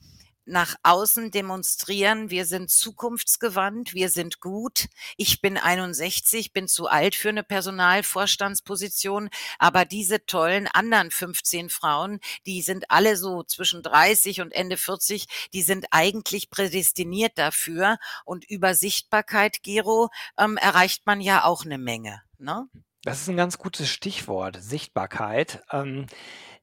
nach 0.46 0.76
außen 0.84 1.32
demonstrieren, 1.32 2.30
wir 2.30 2.46
sind 2.46 2.70
zukunftsgewandt, 2.70 3.94
wir 3.94 4.10
sind 4.10 4.40
gut. 4.40 4.88
Ich 5.18 5.42
bin 5.42 5.58
61, 5.58 6.54
bin 6.54 6.68
zu 6.68 6.88
alt 6.88 7.16
für 7.16 7.30
eine 7.30 7.44
Personalvorstandsposition, 7.44 9.30
aber 9.60 9.86
diese 9.86 10.26
tollen 10.26 10.68
anderen 10.68 11.12
15 11.12 11.70
Frauen, 11.70 12.20
die 12.46 12.62
sind 12.62 12.92
alle 12.92 13.18
so 13.18 13.44
zwischen 13.44 13.84
30 13.84 14.42
und 14.42 14.52
Ende 14.52 14.78
40, 14.78 15.50
die 15.54 15.62
sind 15.62 15.88
eigentlich 15.92 16.50
prädestiniert 16.50 17.38
dafür. 17.38 17.98
Und 18.26 18.46
über 18.50 18.76
Sichtbarkeit, 18.76 19.64
Gero, 19.64 20.10
ähm, 20.38 20.58
erreicht 20.58 21.06
man 21.06 21.22
ja 21.22 21.46
auch 21.46 21.66
eine 21.66 21.78
Menge. 21.78 22.22
Ne? 22.38 22.68
Das 23.04 23.22
ist 23.22 23.30
ein 23.30 23.38
ganz 23.38 23.58
gutes 23.58 23.90
Stichwort, 23.90 24.58
Sichtbarkeit. 24.62 25.62
Ähm, 25.72 26.08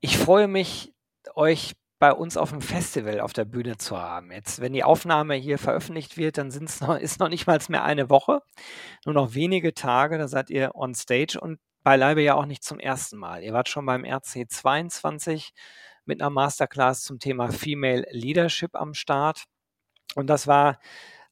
ich 0.01 0.17
freue 0.17 0.49
mich, 0.49 0.95
euch 1.35 1.75
bei 2.01 2.13
uns 2.15 2.39
auf 2.39 2.51
dem 2.51 2.63
Festival 2.63 3.21
auf 3.21 3.35
der 3.35 3.45
Bühne 3.45 3.77
zu 3.77 3.97
haben. 3.97 4.33
Jetzt, 4.33 4.61
wenn 4.61 4.73
die 4.73 4.83
Aufnahme 4.83 5.35
hier 5.35 5.59
veröffentlicht 5.59 6.17
wird, 6.17 6.39
dann 6.39 6.51
sind's 6.51 6.81
noch, 6.81 6.97
ist 6.99 7.21
noch 7.21 7.29
nicht 7.29 7.47
mal 7.47 7.61
mehr 7.69 7.85
eine 7.85 8.09
Woche, 8.11 8.43
nur 9.05 9.15
noch 9.15 9.35
wenige 9.35 9.75
Tage, 9.75 10.17
da 10.19 10.27
seid 10.27 10.51
ihr 10.51 10.75
on 10.75 10.95
stage 10.95 11.39
und 11.39 11.61
beileibe 11.85 12.23
ja 12.23 12.35
auch 12.35 12.47
nicht 12.47 12.65
zum 12.65 12.81
ersten 12.81 13.19
Mal. 13.19 13.43
Ihr 13.43 13.53
wart 13.53 13.69
schon 13.69 13.85
beim 13.85 14.03
RC22 14.03 15.51
mit 16.07 16.21
einer 16.21 16.31
Masterclass 16.31 17.05
zum 17.05 17.19
Thema 17.19 17.53
Female 17.53 18.07
Leadership 18.11 18.75
am 18.75 18.95
Start. 18.95 19.45
Und 20.15 20.29
das 20.29 20.47
war 20.47 20.81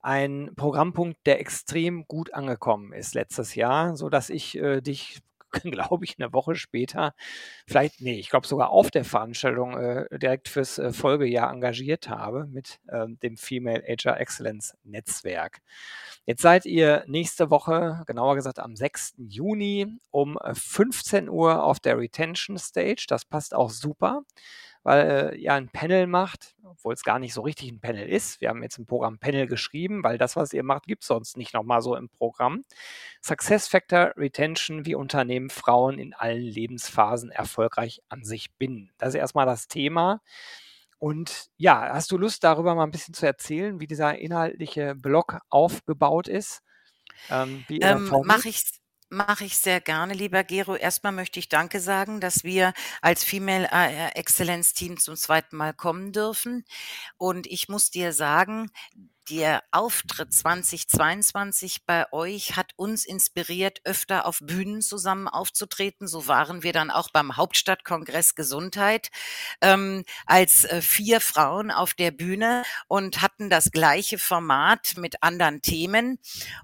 ein 0.03 0.53
Programmpunkt, 0.55 1.19
der 1.27 1.41
extrem 1.41 2.07
gut 2.07 2.35
angekommen 2.35 2.93
ist 2.93 3.15
letztes 3.15 3.55
Jahr, 3.55 3.97
so 3.97 4.11
dass 4.11 4.29
ich 4.29 4.57
äh, 4.59 4.83
dich 4.83 5.21
glaube 5.65 6.05
ich, 6.05 6.17
eine 6.19 6.33
Woche 6.33 6.55
später, 6.55 7.15
vielleicht, 7.67 8.01
nee, 8.01 8.19
ich 8.19 8.31
glaube 8.31 8.47
sogar 8.47 8.71
auf 8.71 8.91
der 8.91 9.05
Veranstaltung 9.05 9.77
äh, 9.77 10.19
direkt 10.19 10.49
fürs 10.49 10.79
äh, 10.79 10.93
Folgejahr 10.93 11.51
engagiert 11.51 12.09
habe 12.09 12.47
mit 12.47 12.81
äh, 12.89 13.07
dem 13.23 13.37
Female 13.37 13.83
HR 13.87 14.21
Excellence 14.21 14.77
Netzwerk. 14.85 15.61
Jetzt 16.27 16.43
seid 16.43 16.67
ihr 16.67 17.05
nächste 17.07 17.51
Woche, 17.51 18.03
genauer 18.07 18.35
gesagt 18.35 18.59
am 18.59 18.77
6. 18.77 19.15
Juni 19.19 19.87
um 20.11 20.39
15 20.53 21.27
äh, 21.27 21.31
Uhr 21.31 21.65
auf 21.65 21.81
der 21.81 21.99
Retention 21.99 22.59
Stage. 22.59 23.07
Das 23.09 23.25
passt 23.25 23.55
auch 23.55 23.71
super 23.71 24.23
weil 24.89 25.35
äh, 25.35 25.37
ihr 25.37 25.53
ein 25.53 25.69
Panel 25.69 26.07
macht, 26.07 26.57
obwohl 26.65 26.95
es 26.95 27.03
gar 27.03 27.19
nicht 27.19 27.35
so 27.35 27.43
richtig 27.43 27.71
ein 27.71 27.79
Panel 27.79 28.09
ist. 28.09 28.41
Wir 28.41 28.49
haben 28.49 28.63
jetzt 28.63 28.79
im 28.79 28.87
Programm 28.87 29.19
Panel 29.19 29.47
geschrieben, 29.47 30.03
weil 30.03 30.17
das, 30.17 30.35
was 30.35 30.55
ihr 30.55 30.63
macht, 30.63 30.87
gibt 30.87 31.03
es 31.03 31.09
sonst 31.09 31.37
nicht 31.37 31.53
nochmal 31.53 31.83
so 31.83 31.95
im 31.95 32.09
Programm. 32.09 32.65
Success 33.21 33.69
Factor 33.69 34.15
Retention, 34.17 34.87
wie 34.87 34.95
Unternehmen 34.95 35.51
Frauen 35.51 35.99
in 35.99 36.15
allen 36.15 36.41
Lebensphasen 36.41 37.31
erfolgreich 37.31 38.01
an 38.09 38.25
sich 38.25 38.55
binden. 38.55 38.91
Das 38.97 39.11
ist 39.11 39.17
erstmal 39.17 39.45
das 39.45 39.69
Thema. 39.69 40.23
Und 40.97 41.49
ja, 41.59 41.91
hast 41.93 42.11
du 42.11 42.17
Lust, 42.17 42.43
darüber 42.43 42.75
mal 42.75 42.85
ein 42.85 42.91
bisschen 42.91 43.13
zu 43.13 43.27
erzählen, 43.27 43.81
wie 43.81 43.87
dieser 43.87 44.17
inhaltliche 44.19 44.95
Block 44.95 45.41
aufgebaut 45.51 46.29
ist? 46.29 46.63
Ähm, 47.29 47.67
ähm, 47.69 48.09
Mache 48.25 48.49
ich 48.49 48.63
Mache 49.11 49.45
ich 49.47 49.57
sehr 49.57 49.81
gerne, 49.81 50.13
lieber 50.13 50.45
Gero. 50.45 50.77
Erstmal 50.77 51.13
möchte 51.13 51.39
ich 51.39 51.49
Danke 51.49 51.81
sagen, 51.81 52.21
dass 52.21 52.45
wir 52.45 52.75
als 53.01 53.25
Female 53.25 53.73
AR 53.73 54.17
Excellence 54.17 54.75
Team 54.75 54.99
zum 54.99 55.17
zweiten 55.17 55.57
Mal 55.57 55.73
kommen 55.73 56.13
dürfen. 56.13 56.65
Und 57.17 57.47
ich 57.47 57.71
muss 57.71 57.91
dir 57.91 58.13
sagen, 58.13 58.71
der 59.31 59.63
Auftritt 59.71 60.33
2022 60.33 61.85
bei 61.85 62.11
euch 62.13 62.57
hat 62.57 62.73
uns 62.77 63.05
inspiriert, 63.05 63.81
öfter 63.85 64.27
auf 64.27 64.41
Bühnen 64.41 64.81
zusammen 64.81 65.29
aufzutreten. 65.29 66.09
So 66.09 66.27
waren 66.27 66.63
wir 66.63 66.73
dann 66.73 66.91
auch 66.91 67.11
beim 67.11 67.37
Hauptstadtkongress 67.37 68.35
Gesundheit 68.35 69.11
ähm, 69.61 70.05
als 70.27 70.65
äh, 70.65 70.81
vier 70.81 71.21
Frauen 71.21 71.71
auf 71.71 71.95
der 71.95 72.11
Bühne 72.11 72.63
und 72.87 73.21
hatten 73.21 73.51
das 73.51 73.71
gleiche 73.71 74.19
Format 74.19 74.95
mit 74.97 75.23
anderen 75.23 75.63
Themen 75.63 76.19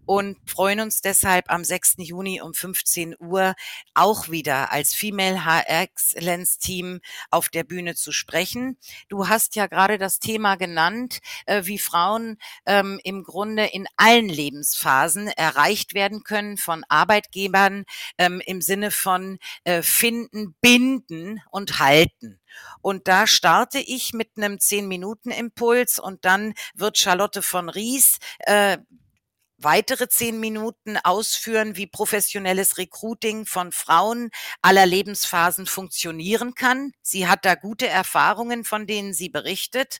und 0.07 0.39
freuen 0.47 0.81
uns 0.81 1.01
deshalb 1.01 1.51
am 1.51 1.65
6. 1.65 1.97
Juni 1.99 2.41
um 2.41 2.55
15 2.55 3.17
Uhr 3.19 3.55
auch 3.95 4.31
wieder 4.31 4.73
als 4.73 4.95
Female 4.95 5.45
HR 5.45 5.69
Excellence 5.69 6.59
Team 6.59 7.01
auf 7.31 7.49
der 7.49 7.65
Bühne 7.65 7.95
zu 7.95 8.13
sprechen. 8.13 8.79
Du 9.09 9.29
hast 9.29 9.57
ja 9.57 9.67
gerade 9.67 9.99
das 9.99 10.19
Thema 10.19 10.57
genannt, 10.57 11.21
äh, 11.47 11.65
wie 11.65 11.79
Frauen 11.79 12.39
ähm, 12.67 13.01
im 13.05 13.25
Grunde 13.25 13.67
in 13.67 13.87
allen 13.97 14.29
Lebensphasen 14.29 15.29
erreicht 15.29 15.95
werden 15.95 16.25
können 16.25 16.57
von 16.57 16.85
Arbeitgebern 16.89 17.85
ähm, 18.19 18.41
im 18.45 18.61
Sinne 18.61 18.91
von 18.91 19.39
äh, 19.65 19.83
finden, 19.83 20.55
binden 20.61 21.41
und 21.51 21.79
halten. 21.79 22.41
Und 22.81 23.09
da 23.09 23.27
starte 23.27 23.79
ich 23.79 24.13
mit 24.13 24.31
einem 24.37 24.61
zehn 24.61 24.87
Minuten 24.87 25.31
Impuls 25.31 25.99
und 25.99 26.25
dann 26.25 26.55
wird 26.75 26.99
Charlotte 26.99 27.43
von 27.43 27.69
Ries 27.69 28.19
äh, 28.41 28.79
weitere 29.65 30.09
zehn 30.09 30.39
Minuten 30.39 30.97
ausführen, 31.03 31.77
wie 31.77 31.87
professionelles 31.87 32.79
Recruiting 32.79 33.47
von 33.47 33.73
Frauen 33.73 34.31
aller 34.63 34.87
Lebensphasen 34.87 35.67
funktionieren 35.67 36.55
kann. 36.55 36.93
Sie 37.03 37.27
hat 37.27 37.45
da 37.45 37.55
gute 37.55 37.89
Erfahrungen, 37.89 38.65
von 38.65 38.87
denen 38.87 39.15
sie 39.15 39.29
berichtet. 39.29 39.99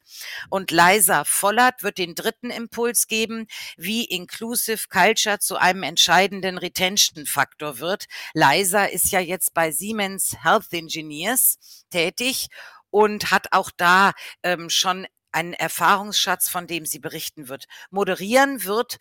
Und 0.51 0.71
Liza 0.71 1.25
Vollert 1.25 1.83
wird 1.83 1.99
den 1.99 2.15
dritten 2.15 2.51
Impuls 2.51 3.07
geben, 3.07 3.47
wie 3.77 4.05
Inclusive 4.05 4.89
Culture 4.89 5.39
zu 5.39 5.57
einem 5.57 5.83
entscheidenden 5.83 6.59
Retention-Faktor 6.59 7.79
wird. 7.79 8.07
Liza 8.35 8.85
ist 8.85 9.11
ja 9.11 9.21
jetzt 9.21 9.55
bei 9.55 9.73
Siemens 9.73 10.37
Health 10.43 10.73
Engineers 10.73 11.59
tätig 11.91 12.49
und 12.91 13.31
hat 13.31 13.49
auch 13.53 13.71
da 13.77 14.13
ähm, 14.43 14.71
schon 14.71 15.07
einen 15.33 15.53
Erfahrungsschatz, 15.53 16.49
von 16.49 16.67
dem 16.67 16.87
sie 16.87 17.01
berichten 17.01 17.49
wird. 17.49 17.67
Moderieren 17.91 18.65
wird 18.65 18.99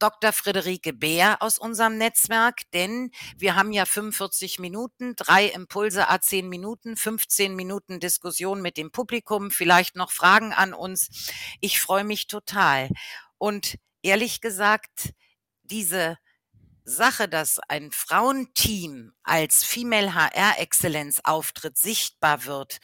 Dr. 0.00 0.32
Friederike 0.32 0.92
Bär 0.92 1.40
aus 1.40 1.58
unserem 1.58 1.98
Netzwerk, 1.98 2.62
denn 2.72 3.10
wir 3.36 3.54
haben 3.54 3.72
ja 3.72 3.84
45 3.84 4.58
Minuten, 4.58 5.14
drei 5.16 5.46
Impulse 5.46 6.08
a 6.08 6.20
10 6.20 6.48
Minuten, 6.48 6.96
15 6.96 7.54
Minuten 7.54 8.00
Diskussion 8.00 8.62
mit 8.62 8.76
dem 8.76 8.90
Publikum, 8.90 9.50
vielleicht 9.50 9.96
noch 9.96 10.10
Fragen 10.10 10.52
an 10.52 10.74
uns. 10.74 11.30
Ich 11.60 11.80
freue 11.80 12.04
mich 12.04 12.26
total. 12.26 12.88
Und 13.38 13.76
ehrlich 14.02 14.40
gesagt, 14.40 15.12
diese 15.62 16.16
Sache, 16.84 17.28
dass 17.28 17.60
ein 17.68 17.90
Frauenteam 17.92 19.12
als 19.22 19.64
Female 19.64 20.14
HR 20.14 20.58
Exzellenz 20.58 21.20
auftritt, 21.24 21.78
sichtbar 21.78 22.44
wird, 22.46 22.78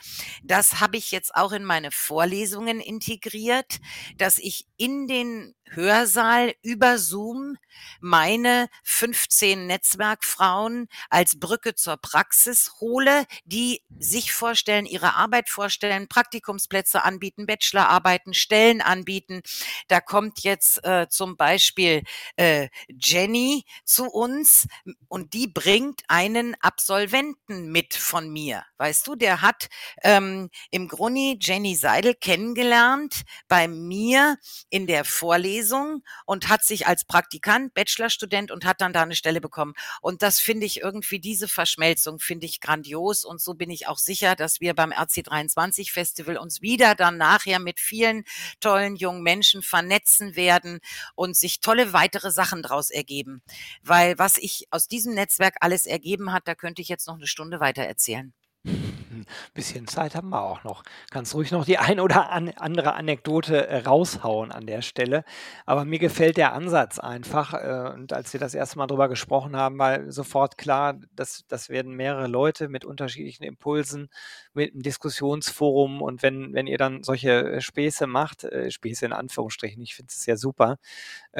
das 0.44 0.80
habe 0.80 0.96
ich 0.96 1.10
jetzt 1.10 1.34
auch 1.34 1.52
in 1.52 1.64
meine 1.64 1.90
Vorlesungen 1.90 2.80
integriert, 2.80 3.78
dass 4.16 4.38
ich 4.38 4.66
in 4.76 5.08
den 5.08 5.54
Hörsaal 5.70 6.54
über 6.62 6.98
Zoom 6.98 7.56
meine 8.00 8.68
15 8.84 9.66
Netzwerkfrauen 9.66 10.88
als 11.10 11.38
Brücke 11.38 11.74
zur 11.74 11.96
Praxis 11.96 12.72
hole, 12.80 13.26
die 13.44 13.82
sich 13.98 14.32
vorstellen, 14.32 14.86
ihre 14.86 15.14
Arbeit 15.14 15.48
vorstellen, 15.48 16.08
Praktikumsplätze 16.08 17.04
anbieten, 17.04 17.46
Bachelorarbeiten, 17.46 18.32
Stellen 18.32 18.80
anbieten. 18.80 19.42
Da 19.88 20.00
kommt 20.00 20.40
jetzt 20.40 20.84
äh, 20.84 21.08
zum 21.08 21.36
Beispiel 21.36 22.02
äh, 22.36 22.68
Jenny 22.88 23.64
zu 23.84 24.06
uns 24.06 24.68
und 25.08 25.34
die 25.34 25.46
bringt 25.48 26.02
einen 26.08 26.54
Absolventen 26.60 27.70
mit 27.70 27.94
von 27.94 28.30
mir. 28.30 28.64
Weißt 28.78 29.06
du, 29.06 29.16
der 29.16 29.42
hat 29.42 29.68
ähm, 30.02 30.50
im 30.70 30.88
Gruni 30.88 31.38
Jenny 31.40 31.74
Seidel 31.74 32.14
kennengelernt 32.14 33.22
bei 33.48 33.68
mir 33.68 34.38
in 34.70 34.86
der 34.86 35.04
Vorlesung 35.04 35.55
Lesung 35.56 36.02
und 36.26 36.48
hat 36.48 36.64
sich 36.64 36.86
als 36.86 37.04
Praktikant, 37.04 37.72
Bachelorstudent 37.74 38.50
und 38.50 38.64
hat 38.64 38.80
dann 38.80 38.92
da 38.92 39.02
eine 39.02 39.14
Stelle 39.14 39.40
bekommen. 39.40 39.74
Und 40.02 40.22
das 40.22 40.38
finde 40.38 40.66
ich 40.66 40.80
irgendwie, 40.82 41.18
diese 41.18 41.48
Verschmelzung 41.48 42.18
finde 42.18 42.46
ich 42.46 42.60
grandios. 42.60 43.24
Und 43.24 43.40
so 43.40 43.54
bin 43.54 43.70
ich 43.70 43.88
auch 43.88 43.98
sicher, 43.98 44.36
dass 44.36 44.60
wir 44.60 44.74
beim 44.74 44.92
RC23 44.92 45.92
Festival 45.92 46.36
uns 46.36 46.60
wieder 46.60 46.94
dann 46.94 47.16
nachher 47.16 47.58
mit 47.58 47.80
vielen 47.80 48.24
tollen 48.60 48.96
jungen 48.96 49.22
Menschen 49.22 49.62
vernetzen 49.62 50.36
werden 50.36 50.80
und 51.14 51.36
sich 51.36 51.60
tolle 51.60 51.92
weitere 51.92 52.30
Sachen 52.30 52.62
daraus 52.62 52.90
ergeben. 52.90 53.42
Weil 53.82 54.18
was 54.18 54.36
ich 54.36 54.66
aus 54.70 54.88
diesem 54.88 55.14
Netzwerk 55.14 55.56
alles 55.60 55.86
ergeben 55.86 56.32
hat, 56.32 56.46
da 56.46 56.54
könnte 56.54 56.82
ich 56.82 56.88
jetzt 56.88 57.06
noch 57.06 57.16
eine 57.16 57.26
Stunde 57.26 57.60
weiter 57.60 57.82
erzählen. 57.82 58.34
Ein 59.20 59.52
bisschen 59.54 59.86
Zeit 59.86 60.14
haben 60.14 60.30
wir 60.30 60.42
auch 60.42 60.64
noch. 60.64 60.82
Kannst 61.10 61.34
ruhig 61.34 61.50
noch 61.52 61.64
die 61.64 61.78
ein 61.78 62.00
oder 62.00 62.30
an 62.30 62.50
andere 62.56 62.94
Anekdote 62.94 63.66
äh, 63.68 63.78
raushauen 63.78 64.52
an 64.52 64.66
der 64.66 64.82
Stelle. 64.82 65.24
Aber 65.64 65.84
mir 65.84 65.98
gefällt 65.98 66.36
der 66.36 66.52
Ansatz 66.52 66.98
einfach. 66.98 67.54
Äh, 67.54 67.92
und 67.94 68.12
als 68.12 68.32
wir 68.32 68.40
das 68.40 68.54
erste 68.54 68.78
Mal 68.78 68.86
drüber 68.86 69.08
gesprochen 69.08 69.56
haben, 69.56 69.78
war 69.78 70.10
sofort 70.10 70.58
klar, 70.58 70.94
dass 71.14 71.44
das 71.48 71.68
werden 71.68 71.94
mehrere 71.94 72.26
Leute 72.26 72.68
mit 72.68 72.84
unterschiedlichen 72.84 73.44
Impulsen, 73.44 74.08
mit 74.54 74.72
einem 74.72 74.82
Diskussionsforum. 74.82 76.02
Und 76.02 76.22
wenn, 76.22 76.52
wenn 76.54 76.66
ihr 76.66 76.78
dann 76.78 77.02
solche 77.02 77.52
äh, 77.52 77.60
Späße 77.60 78.06
macht, 78.06 78.46
Späße 78.68 79.06
in 79.06 79.12
Anführungsstrichen, 79.12 79.82
ich 79.82 79.94
finde 79.94 80.12
es 80.14 80.26
ja 80.26 80.36
super, 80.36 80.78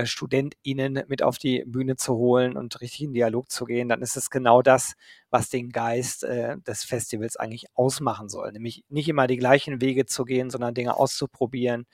StudentInnen 0.04 1.04
mit 1.08 1.22
auf 1.22 1.38
die 1.38 1.64
Bühne 1.66 1.96
zu 1.96 2.14
holen 2.14 2.56
und 2.56 2.80
richtig 2.80 3.02
in 3.02 3.12
Dialog 3.12 3.50
zu 3.50 3.64
gehen, 3.64 3.88
dann 3.88 4.02
ist 4.02 4.16
es 4.16 4.30
genau 4.30 4.62
das, 4.62 4.94
was 5.30 5.48
den 5.48 5.70
Geist 5.70 6.24
äh, 6.24 6.58
des 6.58 6.84
Festivals 6.84 7.36
eigentlich 7.36 7.66
ausmachen 7.74 8.28
soll. 8.28 8.52
Nämlich 8.52 8.84
nicht 8.88 9.08
immer 9.08 9.26
die 9.26 9.36
gleichen 9.36 9.80
Wege 9.80 10.06
zu 10.06 10.24
gehen, 10.24 10.50
sondern 10.50 10.74
Dinge 10.74 10.96
auszuprobieren, 10.96 11.86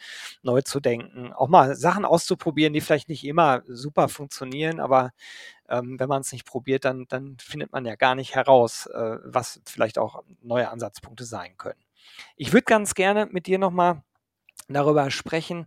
neu 0.43 0.63
zu 0.63 0.81
denken, 0.81 1.33
auch 1.33 1.49
mal 1.49 1.75
Sachen 1.75 2.05
auszuprobieren, 2.05 2.73
die 2.73 2.81
vielleicht 2.81 3.09
nicht 3.09 3.25
immer 3.25 3.63
super 3.67 4.09
funktionieren, 4.09 4.81
aber 4.81 5.13
ähm, 5.69 5.99
wenn 5.99 6.09
man 6.09 6.21
es 6.21 6.33
nicht 6.33 6.47
probiert, 6.47 6.85
dann, 6.85 7.07
dann 7.09 7.37
findet 7.41 7.73
man 7.73 7.85
ja 7.85 7.95
gar 7.97 8.15
nicht 8.15 8.35
heraus, 8.35 8.87
äh, 8.87 9.17
was 9.25 9.61
vielleicht 9.67 9.99
auch 9.99 10.23
neue 10.43 10.71
Ansatzpunkte 10.71 11.25
sein 11.25 11.57
können. 11.57 11.81
Ich 12.37 12.53
würde 12.53 12.65
ganz 12.65 12.95
gerne 12.95 13.27
mit 13.27 13.47
dir 13.47 13.59
nochmal 13.59 14.03
darüber 14.69 15.11
sprechen. 15.11 15.67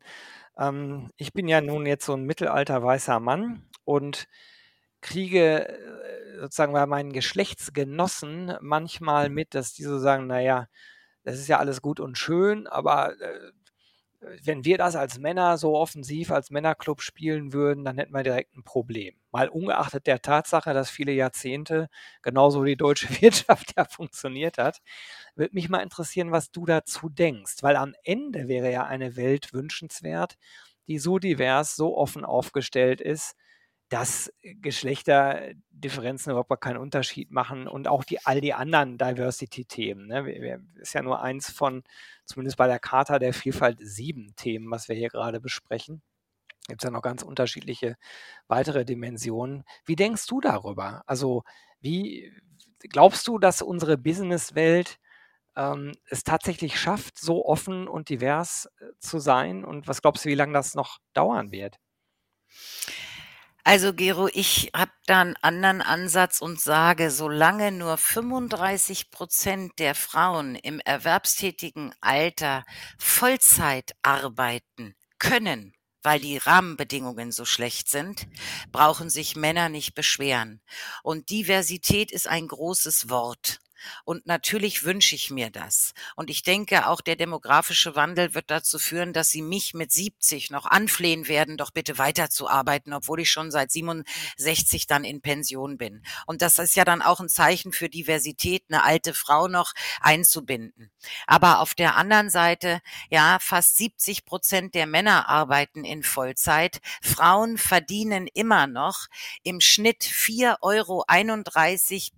Ähm, 0.57 1.11
ich 1.17 1.33
bin 1.33 1.47
ja 1.47 1.61
nun 1.61 1.85
jetzt 1.85 2.05
so 2.05 2.13
ein 2.13 2.23
mittelalter 2.23 2.83
weißer 2.83 3.19
Mann 3.19 3.63
und 3.83 4.27
kriege 5.05 5.69
äh, 5.69 6.39
sozusagen 6.39 6.73
bei 6.73 6.85
meinen 6.85 7.13
Geschlechtsgenossen 7.13 8.57
manchmal 8.61 9.29
mit, 9.29 9.53
dass 9.53 9.73
die 9.73 9.83
so 9.83 9.99
sagen, 9.99 10.27
naja, 10.27 10.67
das 11.23 11.39
ist 11.39 11.47
ja 11.47 11.59
alles 11.59 11.81
gut 11.81 11.99
und 11.99 12.17
schön, 12.17 12.67
aber 12.67 13.19
äh, 13.21 13.51
wenn 14.43 14.65
wir 14.65 14.77
das 14.79 14.95
als 14.95 15.19
Männer 15.19 15.57
so 15.57 15.75
offensiv 15.75 16.31
als 16.31 16.49
Männerclub 16.49 17.01
spielen 17.01 17.53
würden, 17.53 17.85
dann 17.85 17.97
hätten 17.97 18.13
wir 18.13 18.23
direkt 18.23 18.55
ein 18.55 18.63
Problem. 18.63 19.15
Mal 19.31 19.49
ungeachtet 19.49 20.07
der 20.07 20.21
Tatsache, 20.21 20.73
dass 20.73 20.89
viele 20.89 21.11
Jahrzehnte 21.11 21.87
genauso 22.23 22.63
die 22.63 22.77
deutsche 22.77 23.09
Wirtschaft 23.21 23.73
ja 23.77 23.85
funktioniert 23.85 24.57
hat, 24.57 24.79
würde 25.35 25.53
mich 25.53 25.69
mal 25.69 25.81
interessieren, 25.83 26.31
was 26.31 26.51
du 26.51 26.65
dazu 26.65 27.09
denkst, 27.09 27.57
weil 27.61 27.75
am 27.75 27.93
Ende 28.03 28.47
wäre 28.47 28.71
ja 28.71 28.85
eine 28.85 29.15
Welt 29.15 29.53
wünschenswert, 29.53 30.37
die 30.87 30.97
so 30.97 31.19
divers, 31.19 31.75
so 31.75 31.95
offen 31.95 32.25
aufgestellt 32.25 33.01
ist, 33.01 33.35
dass 33.89 34.33
Geschlechterdifferenzen 34.41 36.31
überhaupt 36.31 36.61
keinen 36.61 36.77
Unterschied 36.77 37.31
machen 37.31 37.67
und 37.67 37.87
auch 37.87 38.03
die, 38.03 38.25
all 38.25 38.41
die 38.41 38.53
anderen 38.53 38.97
Diversity-Themen. 38.97 40.07
Ne? 40.07 40.59
Ist 40.75 40.93
ja 40.93 41.03
nur 41.03 41.21
eins 41.21 41.51
von, 41.51 41.83
zumindest 42.25 42.57
bei 42.57 42.67
der 42.67 42.79
Charta 42.79 43.19
der 43.19 43.33
Vielfalt, 43.33 43.77
sieben 43.79 44.35
Themen, 44.35 44.71
was 44.71 44.89
wir 44.89 44.95
hier 44.95 45.09
gerade 45.09 45.39
besprechen. 45.39 46.01
Gibt 46.67 46.81
es 46.81 46.85
ja 46.85 46.91
noch 46.91 47.03
ganz 47.03 47.21
unterschiedliche 47.21 47.95
weitere 48.47 48.85
Dimensionen. 48.85 49.63
Wie 49.85 49.95
denkst 49.95 50.25
du 50.25 50.41
darüber? 50.41 51.03
Also, 51.05 51.43
wie 51.79 52.33
glaubst 52.79 53.27
du, 53.27 53.37
dass 53.37 53.61
unsere 53.61 53.99
Businesswelt 53.99 54.97
ähm, 55.55 55.91
es 56.09 56.23
tatsächlich 56.23 56.79
schafft, 56.79 57.19
so 57.19 57.45
offen 57.45 57.87
und 57.87 58.09
divers 58.09 58.67
äh, 58.79 58.85
zu 58.97 59.19
sein? 59.19 59.63
Und 59.63 59.87
was 59.87 60.01
glaubst 60.01 60.25
du, 60.25 60.29
wie 60.29 60.35
lange 60.35 60.53
das 60.53 60.73
noch 60.73 60.97
dauern 61.13 61.51
wird? 61.51 61.77
Also 63.67 63.93
Gero, 63.95 64.29
ich 64.31 64.69
habe 64.75 64.91
da 65.07 65.21
einen 65.21 65.35
anderen 65.41 65.81
Ansatz 65.81 66.39
und 66.39 66.61
sage, 66.61 67.09
solange 67.09 67.71
nur 67.71 67.97
35 67.97 69.09
Prozent 69.09 69.79
der 69.79 69.95
Frauen 69.95 70.53
im 70.55 70.79
erwerbstätigen 70.79 71.93
Alter 71.99 72.63
Vollzeit 72.99 73.95
arbeiten 74.03 74.95
können, 75.17 75.73
weil 76.03 76.19
die 76.19 76.37
Rahmenbedingungen 76.37 77.31
so 77.31 77.43
schlecht 77.43 77.89
sind, 77.89 78.27
brauchen 78.71 79.09
sich 79.09 79.35
Männer 79.35 79.67
nicht 79.69 79.95
beschweren. 79.95 80.61
Und 81.01 81.31
Diversität 81.31 82.11
ist 82.11 82.27
ein 82.27 82.47
großes 82.47 83.09
Wort. 83.09 83.59
Und 84.03 84.25
natürlich 84.25 84.83
wünsche 84.83 85.15
ich 85.15 85.31
mir 85.31 85.49
das. 85.49 85.93
Und 86.15 86.29
ich 86.29 86.43
denke, 86.43 86.87
auch 86.87 87.01
der 87.01 87.15
demografische 87.15 87.95
Wandel 87.95 88.33
wird 88.33 88.51
dazu 88.51 88.79
führen, 88.79 89.13
dass 89.13 89.29
sie 89.29 89.41
mich 89.41 89.73
mit 89.73 89.91
70 89.91 90.51
noch 90.51 90.65
anflehen 90.65 91.27
werden, 91.27 91.57
doch 91.57 91.71
bitte 91.71 91.97
weiterzuarbeiten, 91.97 92.93
obwohl 92.93 93.21
ich 93.21 93.31
schon 93.31 93.51
seit 93.51 93.71
67 93.71 94.87
dann 94.87 95.03
in 95.03 95.21
Pension 95.21 95.77
bin. 95.77 96.03
Und 96.25 96.41
das 96.41 96.59
ist 96.59 96.75
ja 96.75 96.85
dann 96.85 97.01
auch 97.01 97.19
ein 97.19 97.29
Zeichen 97.29 97.71
für 97.71 97.89
Diversität, 97.89 98.63
eine 98.69 98.83
alte 98.83 99.13
Frau 99.13 99.47
noch 99.47 99.73
einzubinden. 100.01 100.91
Aber 101.27 101.59
auf 101.59 101.73
der 101.73 101.95
anderen 101.95 102.29
Seite, 102.29 102.81
ja, 103.09 103.37
fast 103.39 103.77
70 103.77 104.25
Prozent 104.25 104.75
der 104.75 104.87
Männer 104.87 105.29
arbeiten 105.29 105.83
in 105.83 106.03
Vollzeit. 106.03 106.79
Frauen 107.01 107.57
verdienen 107.57 108.27
immer 108.33 108.67
noch 108.67 109.07
im 109.43 109.61
Schnitt 109.61 110.03
4,31 110.03 110.55
Euro 110.61 111.05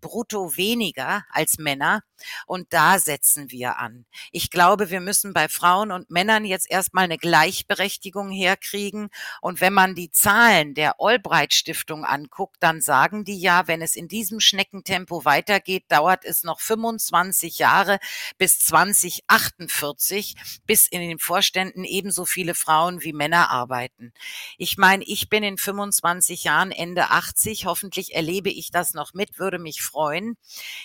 brutto 0.02 0.58
weniger 0.58 1.26
als 1.30 1.57
Männer. 1.60 2.04
Und 2.46 2.74
da 2.74 3.00
setzen 3.00 3.52
wir 3.52 3.78
an. 3.78 4.06
Ich 4.32 4.50
glaube, 4.50 4.89
wir 4.89 5.02
müssen 5.02 5.34
bei 5.34 5.48
Frauen 5.48 5.91
und 5.91 6.10
Männern 6.10 6.46
jetzt 6.46 6.70
erstmal 6.70 7.06
eine 7.06 7.17
Gleichberechtigung 7.17 8.32
herkriegen. 8.32 9.10
Und 9.41 9.62
wenn 9.62 9.74
man 9.74 9.96
die 9.96 10.12
Zahlen 10.12 10.74
der 10.74 10.96
Albright 11.00 11.54
Stiftung 11.54 12.06
anguckt, 12.06 12.58
dann 12.60 12.82
sagen 12.82 13.24
die 13.24 13.39
ja, 13.39 13.67
wenn 13.67 13.82
es 13.82 13.96
in 13.96 14.08
diesem 14.08 14.39
Schneckentempo 14.39 15.26
weitergeht, 15.26 15.86
dauert 15.89 16.26
es 16.26 16.43
noch 16.43 16.60
25 16.60 17.60
Jahre 17.60 18.00
bis 18.38 18.60
2048, 18.60 20.36
bis 20.65 20.88
in 20.88 21.02
den 21.02 21.20
Vorständen 21.20 21.84
ebenso 21.84 22.26
viele 22.26 22.56
Frauen 22.56 23.04
wie 23.04 23.13
Männer 23.13 23.50
arbeiten. 23.52 24.13
Ich 24.58 24.78
meine, 24.78 25.04
ich 25.04 25.30
bin 25.30 25.43
in 25.43 25.58
25 25.58 26.43
Jahren 26.43 26.72
Ende 26.72 27.10
80. 27.10 27.65
Hoffentlich 27.65 28.15
erlebe 28.15 28.50
ich 28.50 28.72
das 28.72 28.93
noch 28.93 29.13
mit, 29.13 29.39
würde 29.39 29.60
mich 29.60 29.82
freuen. 29.82 30.38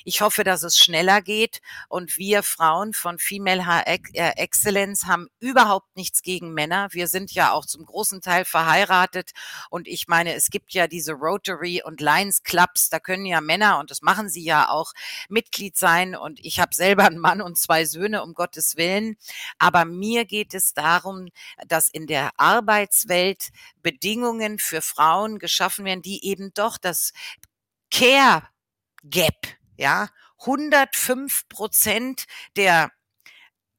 Ich 0.04 0.20
hoffe, 0.20 0.44
dass 0.44 0.61
es 0.62 0.76
schneller 0.76 1.22
geht. 1.22 1.60
Und 1.88 2.16
wir 2.18 2.42
Frauen 2.42 2.92
von 2.92 3.18
Female 3.18 3.64
äh, 3.86 3.98
Excellence 4.36 5.06
haben 5.06 5.28
überhaupt 5.40 5.96
nichts 5.96 6.22
gegen 6.22 6.52
Männer. 6.52 6.88
Wir 6.92 7.08
sind 7.08 7.32
ja 7.32 7.52
auch 7.52 7.66
zum 7.66 7.84
großen 7.84 8.20
Teil 8.20 8.44
verheiratet. 8.44 9.32
Und 9.70 9.88
ich 9.88 10.08
meine, 10.08 10.34
es 10.34 10.50
gibt 10.50 10.72
ja 10.72 10.86
diese 10.86 11.12
Rotary 11.12 11.82
und 11.84 12.00
Lions 12.00 12.42
Clubs. 12.42 12.88
Da 12.88 13.00
können 13.00 13.26
ja 13.26 13.40
Männer, 13.40 13.78
und 13.78 13.90
das 13.90 14.02
machen 14.02 14.28
sie 14.28 14.44
ja 14.44 14.68
auch, 14.68 14.92
Mitglied 15.28 15.76
sein. 15.76 16.14
Und 16.14 16.40
ich 16.44 16.60
habe 16.60 16.74
selber 16.74 17.04
einen 17.04 17.18
Mann 17.18 17.42
und 17.42 17.58
zwei 17.58 17.84
Söhne, 17.84 18.22
um 18.22 18.34
Gottes 18.34 18.76
Willen. 18.76 19.16
Aber 19.58 19.84
mir 19.84 20.24
geht 20.24 20.54
es 20.54 20.74
darum, 20.74 21.28
dass 21.66 21.88
in 21.88 22.06
der 22.06 22.30
Arbeitswelt 22.36 23.50
Bedingungen 23.82 24.58
für 24.58 24.82
Frauen 24.82 25.38
geschaffen 25.38 25.84
werden, 25.84 26.02
die 26.02 26.24
eben 26.24 26.52
doch 26.54 26.78
das 26.78 27.12
Care 27.90 28.48
Gap, 29.04 29.46
ja, 29.76 30.08
105 30.44 31.48
Prozent 31.48 32.24
der 32.56 32.90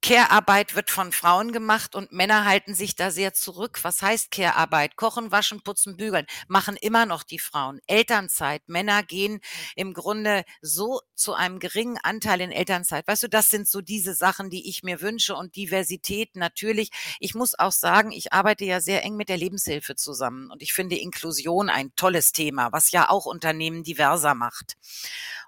Care-Arbeit 0.03 0.75
wird 0.75 0.89
von 0.89 1.13
Frauen 1.13 1.53
gemacht 1.53 1.95
und 1.95 2.11
Männer 2.11 2.43
halten 2.43 2.75
sich 2.75 2.97
da 2.97 3.09
sehr 3.09 3.33
zurück. 3.33 3.79
Was 3.83 4.01
heißt 4.01 4.31
Care-Arbeit? 4.31 4.97
Kochen, 4.97 5.31
waschen, 5.31 5.61
putzen, 5.61 5.95
bügeln 5.95 6.25
machen 6.49 6.75
immer 6.75 7.05
noch 7.05 7.23
die 7.23 7.39
Frauen. 7.39 7.79
Elternzeit. 7.87 8.67
Männer 8.67 9.03
gehen 9.03 9.39
im 9.77 9.93
Grunde 9.93 10.43
so 10.61 10.99
zu 11.15 11.33
einem 11.33 11.59
geringen 11.59 11.97
Anteil 12.03 12.41
in 12.41 12.51
Elternzeit. 12.51 13.07
Weißt 13.07 13.23
du, 13.23 13.29
das 13.29 13.49
sind 13.49 13.65
so 13.65 13.79
diese 13.79 14.13
Sachen, 14.13 14.49
die 14.49 14.67
ich 14.67 14.83
mir 14.83 14.99
wünsche 14.99 15.35
und 15.35 15.55
Diversität 15.55 16.35
natürlich. 16.35 16.89
Ich 17.21 17.33
muss 17.33 17.57
auch 17.57 17.71
sagen, 17.71 18.11
ich 18.11 18.33
arbeite 18.33 18.65
ja 18.65 18.81
sehr 18.81 19.05
eng 19.05 19.15
mit 19.15 19.29
der 19.29 19.37
Lebenshilfe 19.37 19.95
zusammen 19.95 20.51
und 20.51 20.61
ich 20.61 20.73
finde 20.73 20.97
Inklusion 20.97 21.69
ein 21.69 21.95
tolles 21.95 22.33
Thema, 22.33 22.73
was 22.73 22.91
ja 22.91 23.09
auch 23.09 23.25
Unternehmen 23.25 23.83
diverser 23.83 24.35
macht. 24.35 24.73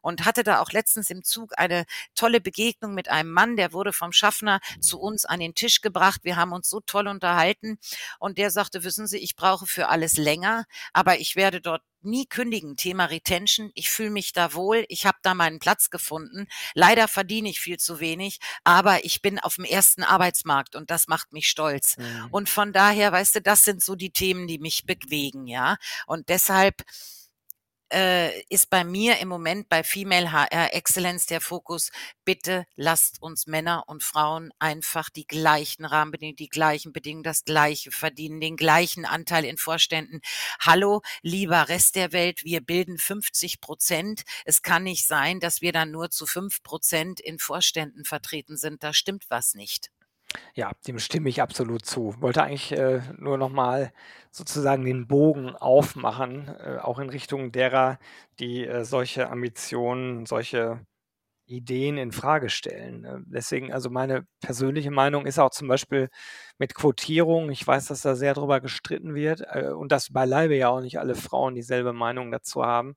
Und 0.01 0.23
hatte 0.23 0.43
da 0.43 0.61
auch 0.61 0.71
letztens 0.71 1.09
im 1.09 1.23
Zug 1.23 1.51
eine 1.57 1.85
tolle 2.13 2.39
Begegnung 2.39 2.93
mit 2.93 3.09
einem 3.09 3.31
Mann, 3.33 3.57
der 3.57 3.73
wurde 3.73 3.91
vom 3.91 4.13
Schaffen 4.13 4.44
Schaffner 4.45 4.59
zu 4.79 4.99
uns 4.99 5.25
an 5.25 5.39
den 5.39 5.55
Tisch 5.55 5.81
gebracht. 5.81 6.21
Wir 6.23 6.35
haben 6.35 6.53
uns 6.53 6.69
so 6.69 6.79
toll 6.79 7.07
unterhalten 7.07 7.77
und 8.19 8.37
der 8.37 8.51
sagte, 8.51 8.83
wissen 8.83 9.07
Sie, 9.07 9.17
ich 9.17 9.35
brauche 9.35 9.65
für 9.65 9.87
alles 9.89 10.17
länger, 10.17 10.65
aber 10.93 11.19
ich 11.19 11.35
werde 11.35 11.61
dort 11.61 11.81
nie 12.01 12.27
kündigen. 12.27 12.75
Thema 12.77 13.05
Retention. 13.05 13.71
Ich 13.73 13.89
fühle 13.89 14.11
mich 14.11 14.31
da 14.31 14.53
wohl. 14.53 14.85
Ich 14.89 15.07
habe 15.07 15.17
da 15.23 15.33
meinen 15.33 15.57
Platz 15.57 15.89
gefunden. 15.89 16.47
Leider 16.75 17.07
verdiene 17.07 17.49
ich 17.49 17.59
viel 17.59 17.77
zu 17.77 17.99
wenig, 17.99 18.37
aber 18.63 19.03
ich 19.03 19.23
bin 19.23 19.39
auf 19.39 19.55
dem 19.55 19.65
ersten 19.65 20.03
Arbeitsmarkt 20.03 20.75
und 20.75 20.91
das 20.91 21.07
macht 21.07 21.33
mich 21.33 21.49
stolz. 21.49 21.97
Mhm. 21.97 22.27
Und 22.29 22.49
von 22.49 22.73
daher, 22.73 23.11
weißt 23.11 23.35
du, 23.35 23.41
das 23.41 23.63
sind 23.63 23.83
so 23.83 23.95
die 23.95 24.11
Themen, 24.11 24.45
die 24.45 24.59
mich 24.59 24.85
bewegen, 24.85 25.47
ja. 25.47 25.77
Und 26.05 26.29
deshalb 26.29 26.83
äh, 27.93 28.41
ist 28.49 28.69
bei 28.69 28.83
mir 28.83 29.19
im 29.19 29.27
Moment 29.27 29.69
bei 29.69 29.83
Female 29.83 30.31
HR 30.31 30.73
Excellence 30.73 31.25
der 31.25 31.41
Fokus, 31.41 31.91
bitte 32.23 32.65
lasst 32.75 33.21
uns 33.21 33.47
Männer 33.47 33.83
und 33.87 34.03
Frauen 34.03 34.51
einfach 34.59 35.09
die 35.09 35.27
gleichen 35.27 35.85
Rahmenbedingungen, 35.85 36.35
die 36.35 36.49
gleichen 36.49 36.93
Bedingungen, 36.93 37.23
das 37.23 37.45
gleiche 37.45 37.91
verdienen, 37.91 38.41
den 38.41 38.57
gleichen 38.57 39.05
Anteil 39.05 39.45
in 39.45 39.57
Vorständen. 39.57 40.21
Hallo, 40.59 41.01
lieber 41.21 41.69
Rest 41.69 41.95
der 41.95 42.11
Welt, 42.11 42.43
wir 42.43 42.61
bilden 42.61 42.97
50 42.97 43.61
Prozent. 43.61 44.23
Es 44.45 44.61
kann 44.61 44.83
nicht 44.83 45.05
sein, 45.07 45.39
dass 45.39 45.61
wir 45.61 45.71
dann 45.71 45.91
nur 45.91 46.09
zu 46.09 46.25
fünf 46.25 46.63
Prozent 46.63 47.19
in 47.19 47.39
Vorständen 47.39 48.05
vertreten 48.05 48.57
sind. 48.57 48.83
Da 48.83 48.93
stimmt 48.93 49.25
was 49.29 49.53
nicht. 49.53 49.91
Ja, 50.53 50.71
dem 50.87 50.99
stimme 50.99 51.29
ich 51.29 51.41
absolut 51.41 51.85
zu. 51.85 52.15
Wollte 52.21 52.43
eigentlich 52.43 52.71
äh, 52.71 53.01
nur 53.17 53.37
nochmal 53.37 53.91
sozusagen 54.31 54.85
den 54.85 55.07
Bogen 55.07 55.55
aufmachen, 55.55 56.47
äh, 56.47 56.77
auch 56.81 56.99
in 56.99 57.09
Richtung 57.09 57.51
derer, 57.51 57.99
die 58.39 58.65
äh, 58.65 58.83
solche 58.85 59.29
Ambitionen, 59.29 60.25
solche 60.25 60.85
Ideen 61.47 61.97
in 61.97 62.11
Frage 62.13 62.49
stellen. 62.49 63.05
Äh, 63.05 63.17
deswegen, 63.27 63.73
also 63.73 63.89
meine 63.91 64.27
persönliche 64.41 64.91
Meinung 64.91 65.25
ist 65.27 65.39
auch 65.39 65.51
zum 65.51 65.67
Beispiel 65.69 66.09
mit 66.59 66.75
Quotierung. 66.75 67.51
Ich 67.51 67.65
weiß, 67.67 67.87
dass 67.87 68.01
da 68.03 68.15
sehr 68.15 68.33
drüber 68.35 68.61
gestritten 68.61 69.15
wird 69.15 69.41
äh, 69.51 69.69
und 69.71 69.91
dass 69.91 70.11
beileibe 70.13 70.55
ja 70.57 70.69
auch 70.69 70.81
nicht 70.81 70.99
alle 70.99 71.15
Frauen 71.15 71.55
dieselbe 71.55 71.93
Meinung 71.93 72.31
dazu 72.31 72.63
haben 72.65 72.95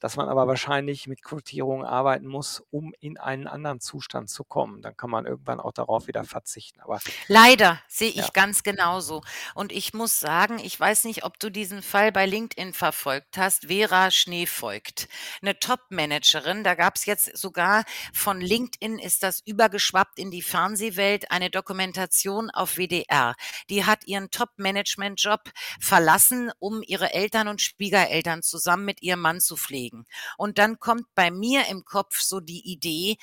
dass 0.00 0.16
man 0.16 0.28
aber 0.28 0.48
wahrscheinlich 0.48 1.06
mit 1.06 1.22
Quotierung 1.22 1.84
arbeiten 1.84 2.26
muss, 2.26 2.64
um 2.70 2.92
in 3.00 3.18
einen 3.18 3.46
anderen 3.46 3.80
Zustand 3.80 4.30
zu 4.30 4.44
kommen. 4.44 4.82
Dann 4.82 4.96
kann 4.96 5.10
man 5.10 5.26
irgendwann 5.26 5.60
auch 5.60 5.72
darauf 5.72 6.06
wieder 6.06 6.24
verzichten. 6.24 6.80
Aber 6.80 6.98
leider 7.28 7.80
sehe 7.86 8.08
ich 8.08 8.16
ja. 8.16 8.28
ganz 8.32 8.62
genauso. 8.62 9.22
Und 9.54 9.72
ich 9.72 9.92
muss 9.92 10.18
sagen, 10.18 10.58
ich 10.58 10.80
weiß 10.80 11.04
nicht, 11.04 11.24
ob 11.24 11.38
du 11.38 11.50
diesen 11.50 11.82
Fall 11.82 12.12
bei 12.12 12.26
LinkedIn 12.26 12.72
verfolgt 12.72 13.36
hast. 13.36 13.66
Vera 13.66 14.10
Schneefolgt, 14.10 15.08
eine 15.42 15.58
Top-Managerin. 15.58 16.64
Da 16.64 16.74
gab 16.74 16.96
es 16.96 17.04
jetzt 17.04 17.36
sogar 17.36 17.84
von 18.12 18.40
LinkedIn 18.40 18.98
ist 18.98 19.22
das 19.22 19.42
übergeschwappt 19.44 20.18
in 20.18 20.30
die 20.30 20.42
Fernsehwelt 20.42 21.30
eine 21.30 21.50
Dokumentation 21.50 22.48
auf 22.50 22.76
WDR. 22.76 23.34
Die 23.68 23.84
hat 23.84 24.06
ihren 24.06 24.30
Top-Management-Job 24.30 25.50
verlassen, 25.78 26.50
um 26.58 26.82
ihre 26.82 27.12
Eltern 27.12 27.48
und 27.48 27.60
Schwiegereltern 27.60 28.42
zusammen 28.42 28.86
mit 28.86 29.02
ihrem 29.02 29.20
Mann 29.20 29.40
zu 29.40 29.56
pflegen 29.56 29.89
legen. 29.90 30.06
Und 30.36 30.58
dann 30.58 30.78
kommt 30.78 31.06
bei 31.14 31.30
mir 31.30 31.66
im 31.68 31.84
Kopf 31.84 32.20
so 32.20 32.40
die 32.40 32.70
Idee, 32.70 33.16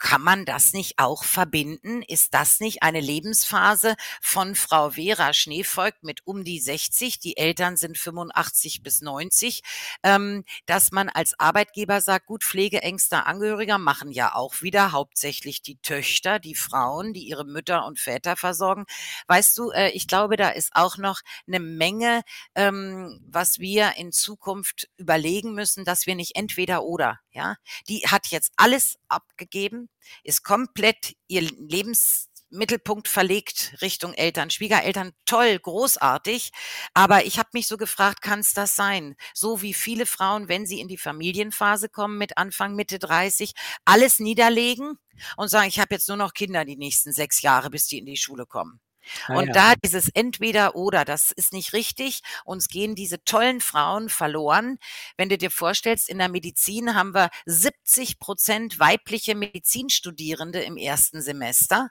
kann 0.00 0.22
man 0.22 0.46
das 0.46 0.72
nicht 0.72 0.98
auch 0.98 1.22
verbinden? 1.24 2.02
Ist 2.02 2.34
das 2.34 2.58
nicht 2.58 2.82
eine 2.82 3.00
Lebensphase 3.00 3.94
von 4.20 4.54
Frau 4.54 4.90
Vera 4.90 5.32
Schneevolk 5.34 6.02
mit 6.02 6.26
um 6.26 6.42
die 6.42 6.58
60? 6.58 7.20
Die 7.20 7.36
Eltern 7.36 7.76
sind 7.76 7.98
85 7.98 8.82
bis 8.82 9.02
90. 9.02 9.60
Ähm, 10.02 10.44
dass 10.66 10.90
man 10.90 11.10
als 11.10 11.38
Arbeitgeber 11.38 12.00
sagt, 12.00 12.26
gut, 12.26 12.44
pflegeängster 12.44 13.26
Angehöriger 13.26 13.78
machen 13.78 14.10
ja 14.10 14.34
auch 14.34 14.62
wieder 14.62 14.92
hauptsächlich 14.92 15.60
die 15.62 15.76
Töchter, 15.76 16.38
die 16.38 16.54
Frauen, 16.54 17.12
die 17.12 17.28
ihre 17.28 17.44
Mütter 17.44 17.84
und 17.84 18.00
Väter 18.00 18.36
versorgen. 18.36 18.86
Weißt 19.28 19.56
du, 19.58 19.70
äh, 19.70 19.90
ich 19.90 20.08
glaube, 20.08 20.36
da 20.36 20.48
ist 20.48 20.70
auch 20.74 20.96
noch 20.96 21.20
eine 21.46 21.60
Menge, 21.60 22.22
ähm, 22.54 23.20
was 23.28 23.58
wir 23.58 23.96
in 23.96 24.12
Zukunft 24.12 24.88
überlegen 24.96 25.52
müssen, 25.52 25.84
dass 25.84 26.06
wir 26.06 26.14
nicht 26.14 26.36
entweder 26.36 26.84
oder, 26.84 27.20
ja, 27.32 27.56
die 27.88 28.00
hat 28.08 28.28
jetzt 28.28 28.52
alles 28.56 28.98
abgegeben, 29.08 29.89
ist 30.24 30.42
komplett 30.42 31.14
ihr 31.28 31.42
Lebensmittelpunkt 31.42 33.08
verlegt 33.08 33.76
Richtung 33.80 34.14
Eltern, 34.14 34.50
Schwiegereltern, 34.50 35.12
toll, 35.26 35.58
großartig. 35.58 36.50
Aber 36.94 37.24
ich 37.24 37.38
habe 37.38 37.50
mich 37.52 37.66
so 37.66 37.76
gefragt, 37.76 38.22
kann 38.22 38.40
es 38.40 38.52
das 38.52 38.76
sein? 38.76 39.16
So 39.34 39.62
wie 39.62 39.74
viele 39.74 40.06
Frauen, 40.06 40.48
wenn 40.48 40.66
sie 40.66 40.80
in 40.80 40.88
die 40.88 40.98
Familienphase 40.98 41.88
kommen 41.88 42.18
mit 42.18 42.38
Anfang, 42.38 42.74
Mitte 42.74 42.98
30, 42.98 43.52
alles 43.84 44.18
niederlegen 44.18 44.98
und 45.36 45.48
sagen, 45.48 45.68
ich 45.68 45.78
habe 45.78 45.94
jetzt 45.94 46.08
nur 46.08 46.16
noch 46.16 46.34
Kinder 46.34 46.64
die 46.64 46.76
nächsten 46.76 47.12
sechs 47.12 47.42
Jahre, 47.42 47.70
bis 47.70 47.86
die 47.86 47.98
in 47.98 48.06
die 48.06 48.16
Schule 48.16 48.46
kommen. 48.46 48.80
Ah, 49.26 49.38
und 49.38 49.46
ja. 49.48 49.52
da 49.52 49.74
dieses 49.74 50.08
entweder 50.08 50.76
oder, 50.76 51.04
das 51.04 51.30
ist 51.30 51.52
nicht 51.52 51.72
richtig. 51.72 52.20
Uns 52.44 52.68
gehen 52.68 52.94
diese 52.94 53.22
tollen 53.24 53.60
Frauen 53.60 54.08
verloren. 54.08 54.78
Wenn 55.16 55.28
du 55.28 55.38
dir 55.38 55.50
vorstellst, 55.50 56.08
in 56.08 56.18
der 56.18 56.28
Medizin 56.28 56.94
haben 56.94 57.14
wir 57.14 57.30
70 57.46 58.18
Prozent 58.18 58.78
weibliche 58.78 59.34
Medizinstudierende 59.34 60.60
im 60.60 60.76
ersten 60.76 61.22
Semester 61.22 61.90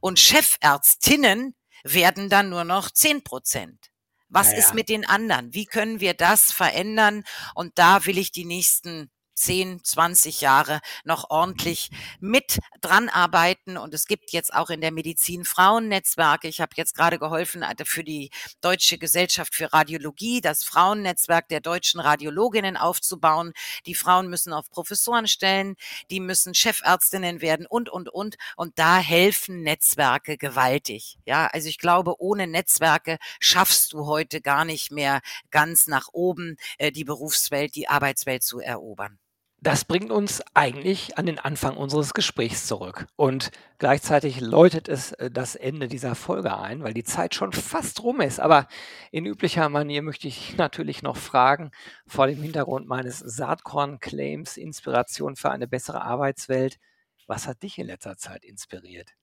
und 0.00 0.18
Chefärztinnen 0.18 1.54
werden 1.84 2.28
dann 2.28 2.48
nur 2.48 2.64
noch 2.64 2.90
10 2.90 3.22
Prozent. 3.22 3.90
Was 4.28 4.50
ja, 4.50 4.58
ist 4.58 4.74
mit 4.74 4.88
den 4.88 5.06
anderen? 5.06 5.54
Wie 5.54 5.66
können 5.66 6.00
wir 6.00 6.14
das 6.14 6.50
verändern? 6.50 7.24
Und 7.54 7.78
da 7.78 8.06
will 8.06 8.18
ich 8.18 8.32
die 8.32 8.44
nächsten 8.44 9.10
10, 9.36 9.84
20 9.84 10.40
Jahre 10.40 10.80
noch 11.04 11.30
ordentlich 11.30 11.90
mit 12.20 12.58
dran 12.80 13.08
arbeiten. 13.08 13.76
Und 13.76 13.94
es 13.94 14.06
gibt 14.06 14.32
jetzt 14.32 14.52
auch 14.52 14.70
in 14.70 14.80
der 14.80 14.92
Medizin 14.92 15.44
Frauennetzwerke. 15.44 16.48
Ich 16.48 16.60
habe 16.60 16.72
jetzt 16.76 16.94
gerade 16.96 17.18
geholfen 17.18 17.62
äh, 17.62 17.74
für 17.84 18.02
die 18.04 18.30
Deutsche 18.60 18.98
Gesellschaft 18.98 19.54
für 19.54 19.72
Radiologie, 19.72 20.40
das 20.40 20.64
Frauennetzwerk 20.64 21.48
der 21.48 21.60
deutschen 21.60 22.00
Radiologinnen 22.00 22.76
aufzubauen. 22.76 23.52
Die 23.86 23.94
Frauen 23.94 24.28
müssen 24.28 24.52
auf 24.52 24.70
Professoren 24.70 25.28
stellen, 25.28 25.76
die 26.10 26.20
müssen 26.20 26.54
Chefärztinnen 26.54 27.40
werden 27.40 27.66
und, 27.66 27.88
und, 27.88 28.08
und. 28.08 28.36
Und 28.56 28.78
da 28.78 28.98
helfen 28.98 29.62
Netzwerke 29.62 30.38
gewaltig. 30.38 31.18
Ja, 31.26 31.46
also 31.48 31.68
ich 31.68 31.78
glaube, 31.78 32.20
ohne 32.20 32.46
Netzwerke 32.46 33.18
schaffst 33.40 33.92
du 33.92 34.06
heute 34.06 34.40
gar 34.40 34.64
nicht 34.64 34.90
mehr 34.90 35.20
ganz 35.50 35.86
nach 35.86 36.08
oben 36.12 36.56
äh, 36.78 36.92
die 36.92 37.04
Berufswelt, 37.04 37.74
die 37.74 37.88
Arbeitswelt 37.88 38.42
zu 38.42 38.60
erobern. 38.60 39.18
Das 39.66 39.84
bringt 39.84 40.12
uns 40.12 40.44
eigentlich 40.54 41.18
an 41.18 41.26
den 41.26 41.40
Anfang 41.40 41.76
unseres 41.76 42.14
Gesprächs 42.14 42.68
zurück. 42.68 43.08
Und 43.16 43.50
gleichzeitig 43.78 44.40
läutet 44.40 44.88
es 44.88 45.10
äh, 45.14 45.28
das 45.28 45.56
Ende 45.56 45.88
dieser 45.88 46.14
Folge 46.14 46.56
ein, 46.56 46.84
weil 46.84 46.94
die 46.94 47.02
Zeit 47.02 47.34
schon 47.34 47.50
fast 47.50 48.04
rum 48.04 48.20
ist. 48.20 48.38
Aber 48.38 48.68
in 49.10 49.26
üblicher 49.26 49.68
Manier 49.68 50.02
möchte 50.02 50.28
ich 50.28 50.56
natürlich 50.56 51.02
noch 51.02 51.16
fragen, 51.16 51.72
vor 52.06 52.28
dem 52.28 52.40
Hintergrund 52.40 52.86
meines 52.86 53.18
Saatkorn-Claims 53.18 54.56
Inspiration 54.56 55.34
für 55.34 55.50
eine 55.50 55.66
bessere 55.66 56.02
Arbeitswelt, 56.02 56.78
was 57.26 57.48
hat 57.48 57.64
dich 57.64 57.76
in 57.76 57.88
letzter 57.88 58.16
Zeit 58.16 58.44
inspiriert? 58.44 59.16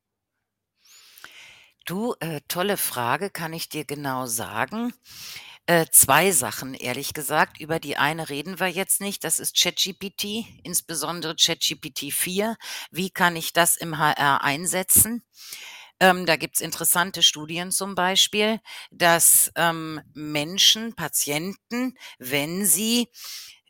Du, 1.86 2.16
äh, 2.20 2.42
tolle 2.50 2.76
Frage, 2.76 3.30
kann 3.30 3.54
ich 3.54 3.70
dir 3.70 3.86
genau 3.86 4.26
sagen. 4.26 4.94
Äh, 5.66 5.86
2 5.92 6.32
Sachen, 6.32 6.74
ehrlich 6.74 7.14
gesagt. 7.14 7.60
Über 7.60 7.80
die 7.80 7.96
eine 7.96 8.30
reden 8.30 8.60
wir 8.60 8.68
jetzt 8.68 9.00
nicht. 9.00 9.24
Das 9.24 9.40
ist 9.40 9.56
ChatGPT, 9.58 10.46
insbesondere 10.64 11.36
ChatGPT 11.36 12.12
4. 12.12 12.58
Wie 12.92 13.10
kann 13.10 13.36
ich 13.38 13.54
das 13.54 13.76
im 13.78 13.98
HR 13.98 14.44
einsetzen? 14.44 15.24
Ähm, 16.00 16.26
da 16.26 16.36
gibt's 16.38 16.62
interessante 16.62 17.24
Studien 17.24 17.72
zum 17.72 17.96
Beispiel, 17.96 18.60
dass 18.92 19.52
ähm, 19.56 20.02
Menschen, 20.14 20.96
Patienten, 20.96 21.96
wenn 22.20 22.66
sie 22.66 23.10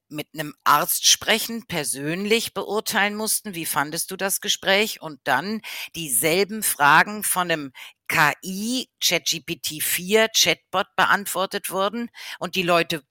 mit 0.09 0.27
einem 0.33 0.53
Arzt 0.63 1.07
sprechen, 1.07 1.65
persönlich 1.67 2.53
beurteilen 2.53 3.15
mussten, 3.15 3.55
wie 3.55 3.65
fandest 3.65 4.11
du 4.11 4.15
das 4.15 4.41
Gespräch? 4.41 5.01
Und 5.01 5.19
dann 5.23 5.61
dieselben 5.95 6.61
Fragen 6.63 7.23
von 7.23 7.49
einem 7.51 7.71
KI, 8.13 8.89
ChatGPT 9.01 9.81
4, 9.81 10.27
Chatbot 10.35 10.85
beantwortet 10.95 11.71
wurden 11.71 12.09
und 12.37 12.55
die 12.55 12.61
Leute, 12.61 13.01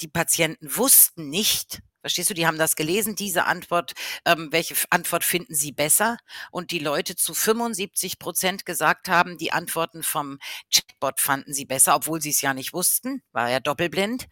die 0.00 0.06
Patienten 0.06 0.76
wussten 0.76 1.28
nicht, 1.28 1.80
Verstehst 2.04 2.28
du, 2.28 2.34
die 2.34 2.46
haben 2.46 2.58
das 2.58 2.76
gelesen, 2.76 3.16
diese 3.16 3.46
Antwort, 3.46 3.94
ähm, 4.26 4.48
welche 4.50 4.74
Antwort 4.90 5.24
finden 5.24 5.54
sie 5.54 5.72
besser? 5.72 6.18
Und 6.50 6.70
die 6.70 6.78
Leute 6.78 7.16
zu 7.16 7.32
75 7.32 8.18
Prozent 8.18 8.66
gesagt 8.66 9.08
haben, 9.08 9.38
die 9.38 9.52
Antworten 9.52 10.02
vom 10.02 10.38
Chatbot 10.70 11.18
fanden 11.18 11.54
sie 11.54 11.64
besser, 11.64 11.96
obwohl 11.96 12.20
sie 12.20 12.28
es 12.28 12.42
ja 12.42 12.52
nicht 12.52 12.74
wussten, 12.74 13.22
war 13.32 13.48
ja 13.48 13.58
doppelblind. 13.58 14.26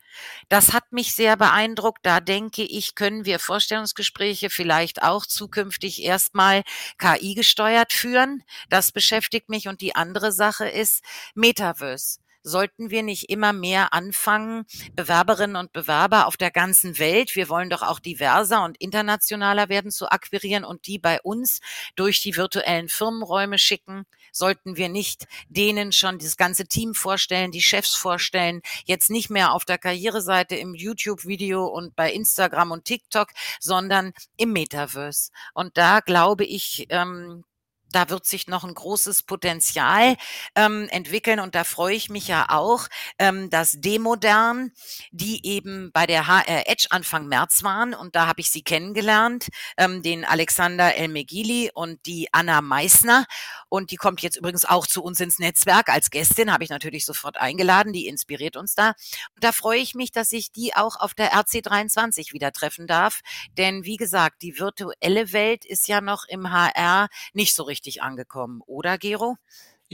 Das 0.50 0.74
hat 0.74 0.92
mich 0.92 1.14
sehr 1.14 1.38
beeindruckt. 1.38 2.00
Da 2.02 2.20
denke 2.20 2.62
ich, 2.62 2.94
können 2.94 3.24
wir 3.24 3.38
Vorstellungsgespräche 3.38 4.50
vielleicht 4.50 5.02
auch 5.02 5.24
zukünftig 5.24 6.02
erstmal 6.02 6.64
KI 6.98 7.32
gesteuert 7.34 7.94
führen. 7.94 8.44
Das 8.68 8.92
beschäftigt 8.92 9.48
mich. 9.48 9.66
Und 9.66 9.80
die 9.80 9.94
andere 9.94 10.30
Sache 10.30 10.68
ist 10.68 11.02
Metaverse. 11.34 12.18
Sollten 12.42 12.90
wir 12.90 13.02
nicht 13.02 13.30
immer 13.30 13.52
mehr 13.52 13.92
anfangen, 13.92 14.64
Bewerberinnen 14.94 15.56
und 15.56 15.72
Bewerber 15.72 16.26
auf 16.26 16.36
der 16.36 16.50
ganzen 16.50 16.98
Welt, 16.98 17.36
wir 17.36 17.48
wollen 17.48 17.70
doch 17.70 17.82
auch 17.82 18.00
diverser 18.00 18.64
und 18.64 18.80
internationaler 18.80 19.68
werden, 19.68 19.90
zu 19.90 20.10
akquirieren 20.10 20.64
und 20.64 20.86
die 20.86 20.98
bei 20.98 21.20
uns 21.22 21.60
durch 21.96 22.20
die 22.22 22.36
virtuellen 22.36 22.88
Firmenräume 22.88 23.58
schicken? 23.58 24.04
Sollten 24.32 24.76
wir 24.76 24.88
nicht 24.88 25.26
denen 25.48 25.92
schon 25.92 26.18
das 26.18 26.36
ganze 26.36 26.66
Team 26.66 26.94
vorstellen, 26.94 27.52
die 27.52 27.62
Chefs 27.62 27.94
vorstellen, 27.94 28.62
jetzt 28.84 29.10
nicht 29.10 29.30
mehr 29.30 29.52
auf 29.52 29.64
der 29.64 29.78
Karriereseite 29.78 30.56
im 30.56 30.74
YouTube-Video 30.74 31.66
und 31.66 31.94
bei 31.96 32.12
Instagram 32.12 32.70
und 32.70 32.84
TikTok, 32.84 33.28
sondern 33.60 34.12
im 34.36 34.52
Metaverse? 34.52 35.30
Und 35.54 35.76
da 35.76 36.00
glaube 36.00 36.44
ich, 36.44 36.86
ähm, 36.88 37.44
da 37.92 38.10
wird 38.10 38.26
sich 38.26 38.48
noch 38.48 38.64
ein 38.64 38.74
großes 38.74 39.22
Potenzial 39.22 40.16
ähm, 40.54 40.88
entwickeln 40.90 41.40
und 41.40 41.54
da 41.54 41.64
freue 41.64 41.94
ich 41.94 42.10
mich 42.10 42.28
ja 42.28 42.46
auch, 42.48 42.88
ähm, 43.18 43.50
dass 43.50 43.72
Demodern, 43.72 44.72
die 45.10 45.46
eben 45.46 45.90
bei 45.92 46.06
der 46.06 46.26
HR 46.26 46.68
Edge 46.68 46.86
Anfang 46.90 47.26
März 47.26 47.62
waren 47.62 47.94
und 47.94 48.16
da 48.16 48.26
habe 48.26 48.40
ich 48.40 48.50
sie 48.50 48.62
kennengelernt, 48.62 49.48
ähm, 49.76 50.02
den 50.02 50.24
Alexander 50.24 50.94
Elmegili 50.94 51.70
und 51.72 52.04
die 52.06 52.28
Anna 52.32 52.60
Meissner. 52.60 53.26
Und 53.68 53.90
die 53.90 53.96
kommt 53.96 54.20
jetzt 54.20 54.36
übrigens 54.36 54.64
auch 54.64 54.86
zu 54.86 55.02
uns 55.02 55.20
ins 55.20 55.38
Netzwerk. 55.38 55.88
Als 55.88 56.10
Gästin, 56.10 56.52
habe 56.52 56.64
ich 56.64 56.70
natürlich 56.70 57.04
sofort 57.04 57.38
eingeladen, 57.38 57.92
die 57.92 58.06
inspiriert 58.06 58.56
uns 58.56 58.74
da. 58.74 58.88
Und 59.34 59.44
da 59.44 59.52
freue 59.52 59.78
ich 59.78 59.94
mich, 59.94 60.12
dass 60.12 60.32
ich 60.32 60.52
die 60.52 60.74
auch 60.74 60.96
auf 60.96 61.14
der 61.14 61.32
RC23 61.32 62.32
wieder 62.32 62.52
treffen 62.52 62.86
darf, 62.86 63.20
denn 63.56 63.84
wie 63.84 63.96
gesagt, 63.96 64.42
die 64.42 64.58
virtuelle 64.58 65.32
Welt 65.32 65.64
ist 65.64 65.88
ja 65.88 66.00
noch 66.00 66.24
im 66.28 66.50
HR 66.50 67.08
nicht 67.32 67.54
so 67.54 67.62
richtig 67.62 67.81
richtig 67.82 68.02
angekommen, 68.02 68.60
oder 68.66 68.96
Gero? 68.96 69.36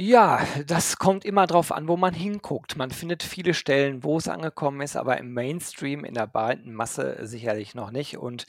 Ja, 0.00 0.46
das 0.66 0.96
kommt 0.98 1.24
immer 1.24 1.48
drauf 1.48 1.72
an, 1.72 1.88
wo 1.88 1.96
man 1.96 2.14
hinguckt. 2.14 2.76
Man 2.76 2.92
findet 2.92 3.24
viele 3.24 3.52
Stellen, 3.52 4.04
wo 4.04 4.16
es 4.18 4.28
angekommen 4.28 4.80
ist, 4.80 4.94
aber 4.96 5.18
im 5.18 5.32
Mainstream, 5.34 6.04
in 6.04 6.14
der 6.14 6.28
breiten 6.28 6.72
Masse 6.72 7.16
sicherlich 7.26 7.74
noch 7.74 7.90
nicht. 7.90 8.16
Und 8.16 8.46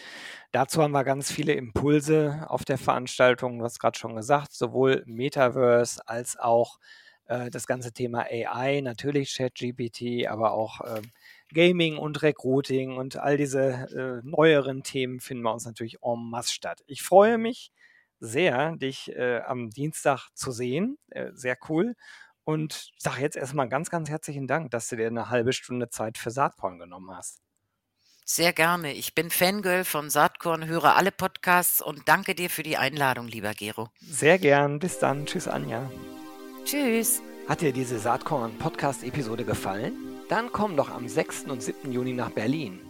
dazu 0.52 0.84
haben 0.84 0.92
wir 0.92 1.04
ganz 1.04 1.32
viele 1.32 1.54
Impulse 1.54 2.46
auf 2.50 2.66
der 2.66 2.78
Veranstaltung. 2.78 3.58
Du 3.60 3.66
hast 3.66 3.80
gerade 3.80 3.98
schon 3.98 4.16
gesagt, 4.16 4.54
sowohl 4.54 5.04
Metaverse 5.08 6.02
als 6.08 6.38
auch 6.38 6.80
äh, 7.26 7.50
das 7.50 7.66
ganze 7.66 7.94
Thema 7.94 8.26
AI, 8.30 8.82
natürlich 8.82 9.36
ChatGPT, 9.36 10.28
aber 10.28 10.52
auch 10.54 10.82
äh, 10.82 11.02
Gaming 11.54 11.98
und 11.98 12.22
Recruiting 12.22 12.98
und 12.98 13.18
all 13.18 13.38
diese 13.38 14.22
äh, 14.24 14.28
neueren 14.28 14.84
Themen 14.84 15.20
finden 15.20 15.44
bei 15.44 15.52
uns 15.52 15.66
natürlich 15.66 15.98
en 16.04 16.30
masse 16.30 16.54
statt. 16.54 16.82
Ich 16.88 17.02
freue 17.02 17.40
mich 17.40 17.72
sehr, 18.20 18.76
dich 18.76 19.12
äh, 19.16 19.42
am 19.42 19.70
Dienstag 19.70 20.30
zu 20.34 20.52
sehen. 20.52 20.98
Äh, 21.10 21.32
sehr 21.34 21.58
cool. 21.70 21.96
Und 22.44 22.92
sage 22.98 23.22
jetzt 23.22 23.38
erstmal 23.38 23.70
ganz, 23.70 23.90
ganz 23.90 24.10
herzlichen 24.10 24.48
Dank, 24.48 24.72
dass 24.72 24.88
du 24.90 24.96
dir 24.96 25.08
eine 25.08 25.30
halbe 25.30 25.54
Stunde 25.54 25.90
Zeit 25.90 26.18
für 26.18 26.32
Saatkorn 26.32 26.80
genommen 26.80 27.16
hast. 27.16 27.42
Sehr 28.26 28.54
gerne. 28.54 28.94
Ich 28.94 29.16
bin 29.16 29.32
Fangirl 29.32 29.84
von 29.84 30.10
Saatkorn, 30.10 30.68
höre 30.68 30.96
alle 30.96 31.12
Podcasts 31.12 31.82
und 31.82 32.08
danke 32.08 32.36
dir 32.36 32.50
für 32.50 32.62
die 32.62 32.78
Einladung, 32.78 33.28
lieber 33.28 33.54
Gero. 33.54 33.90
Sehr 34.02 34.38
gern. 34.38 34.80
Bis 34.80 35.00
dann. 35.00 35.26
Tschüss, 35.26 35.48
Anja. 35.48 35.90
Tschüss. 36.64 37.24
Hat 37.48 37.62
dir 37.62 37.74
diese 37.74 37.98
Saatkorn-Podcast-Episode 37.98 39.46
gefallen? 39.46 39.94
Dann 40.30 40.52
komm 40.52 40.78
doch 40.78 40.92
am 40.92 41.08
6. 41.08 41.46
und 41.46 41.64
7. 41.64 41.92
Juni 41.92 42.14
nach 42.14 42.30
Berlin. 42.30 42.89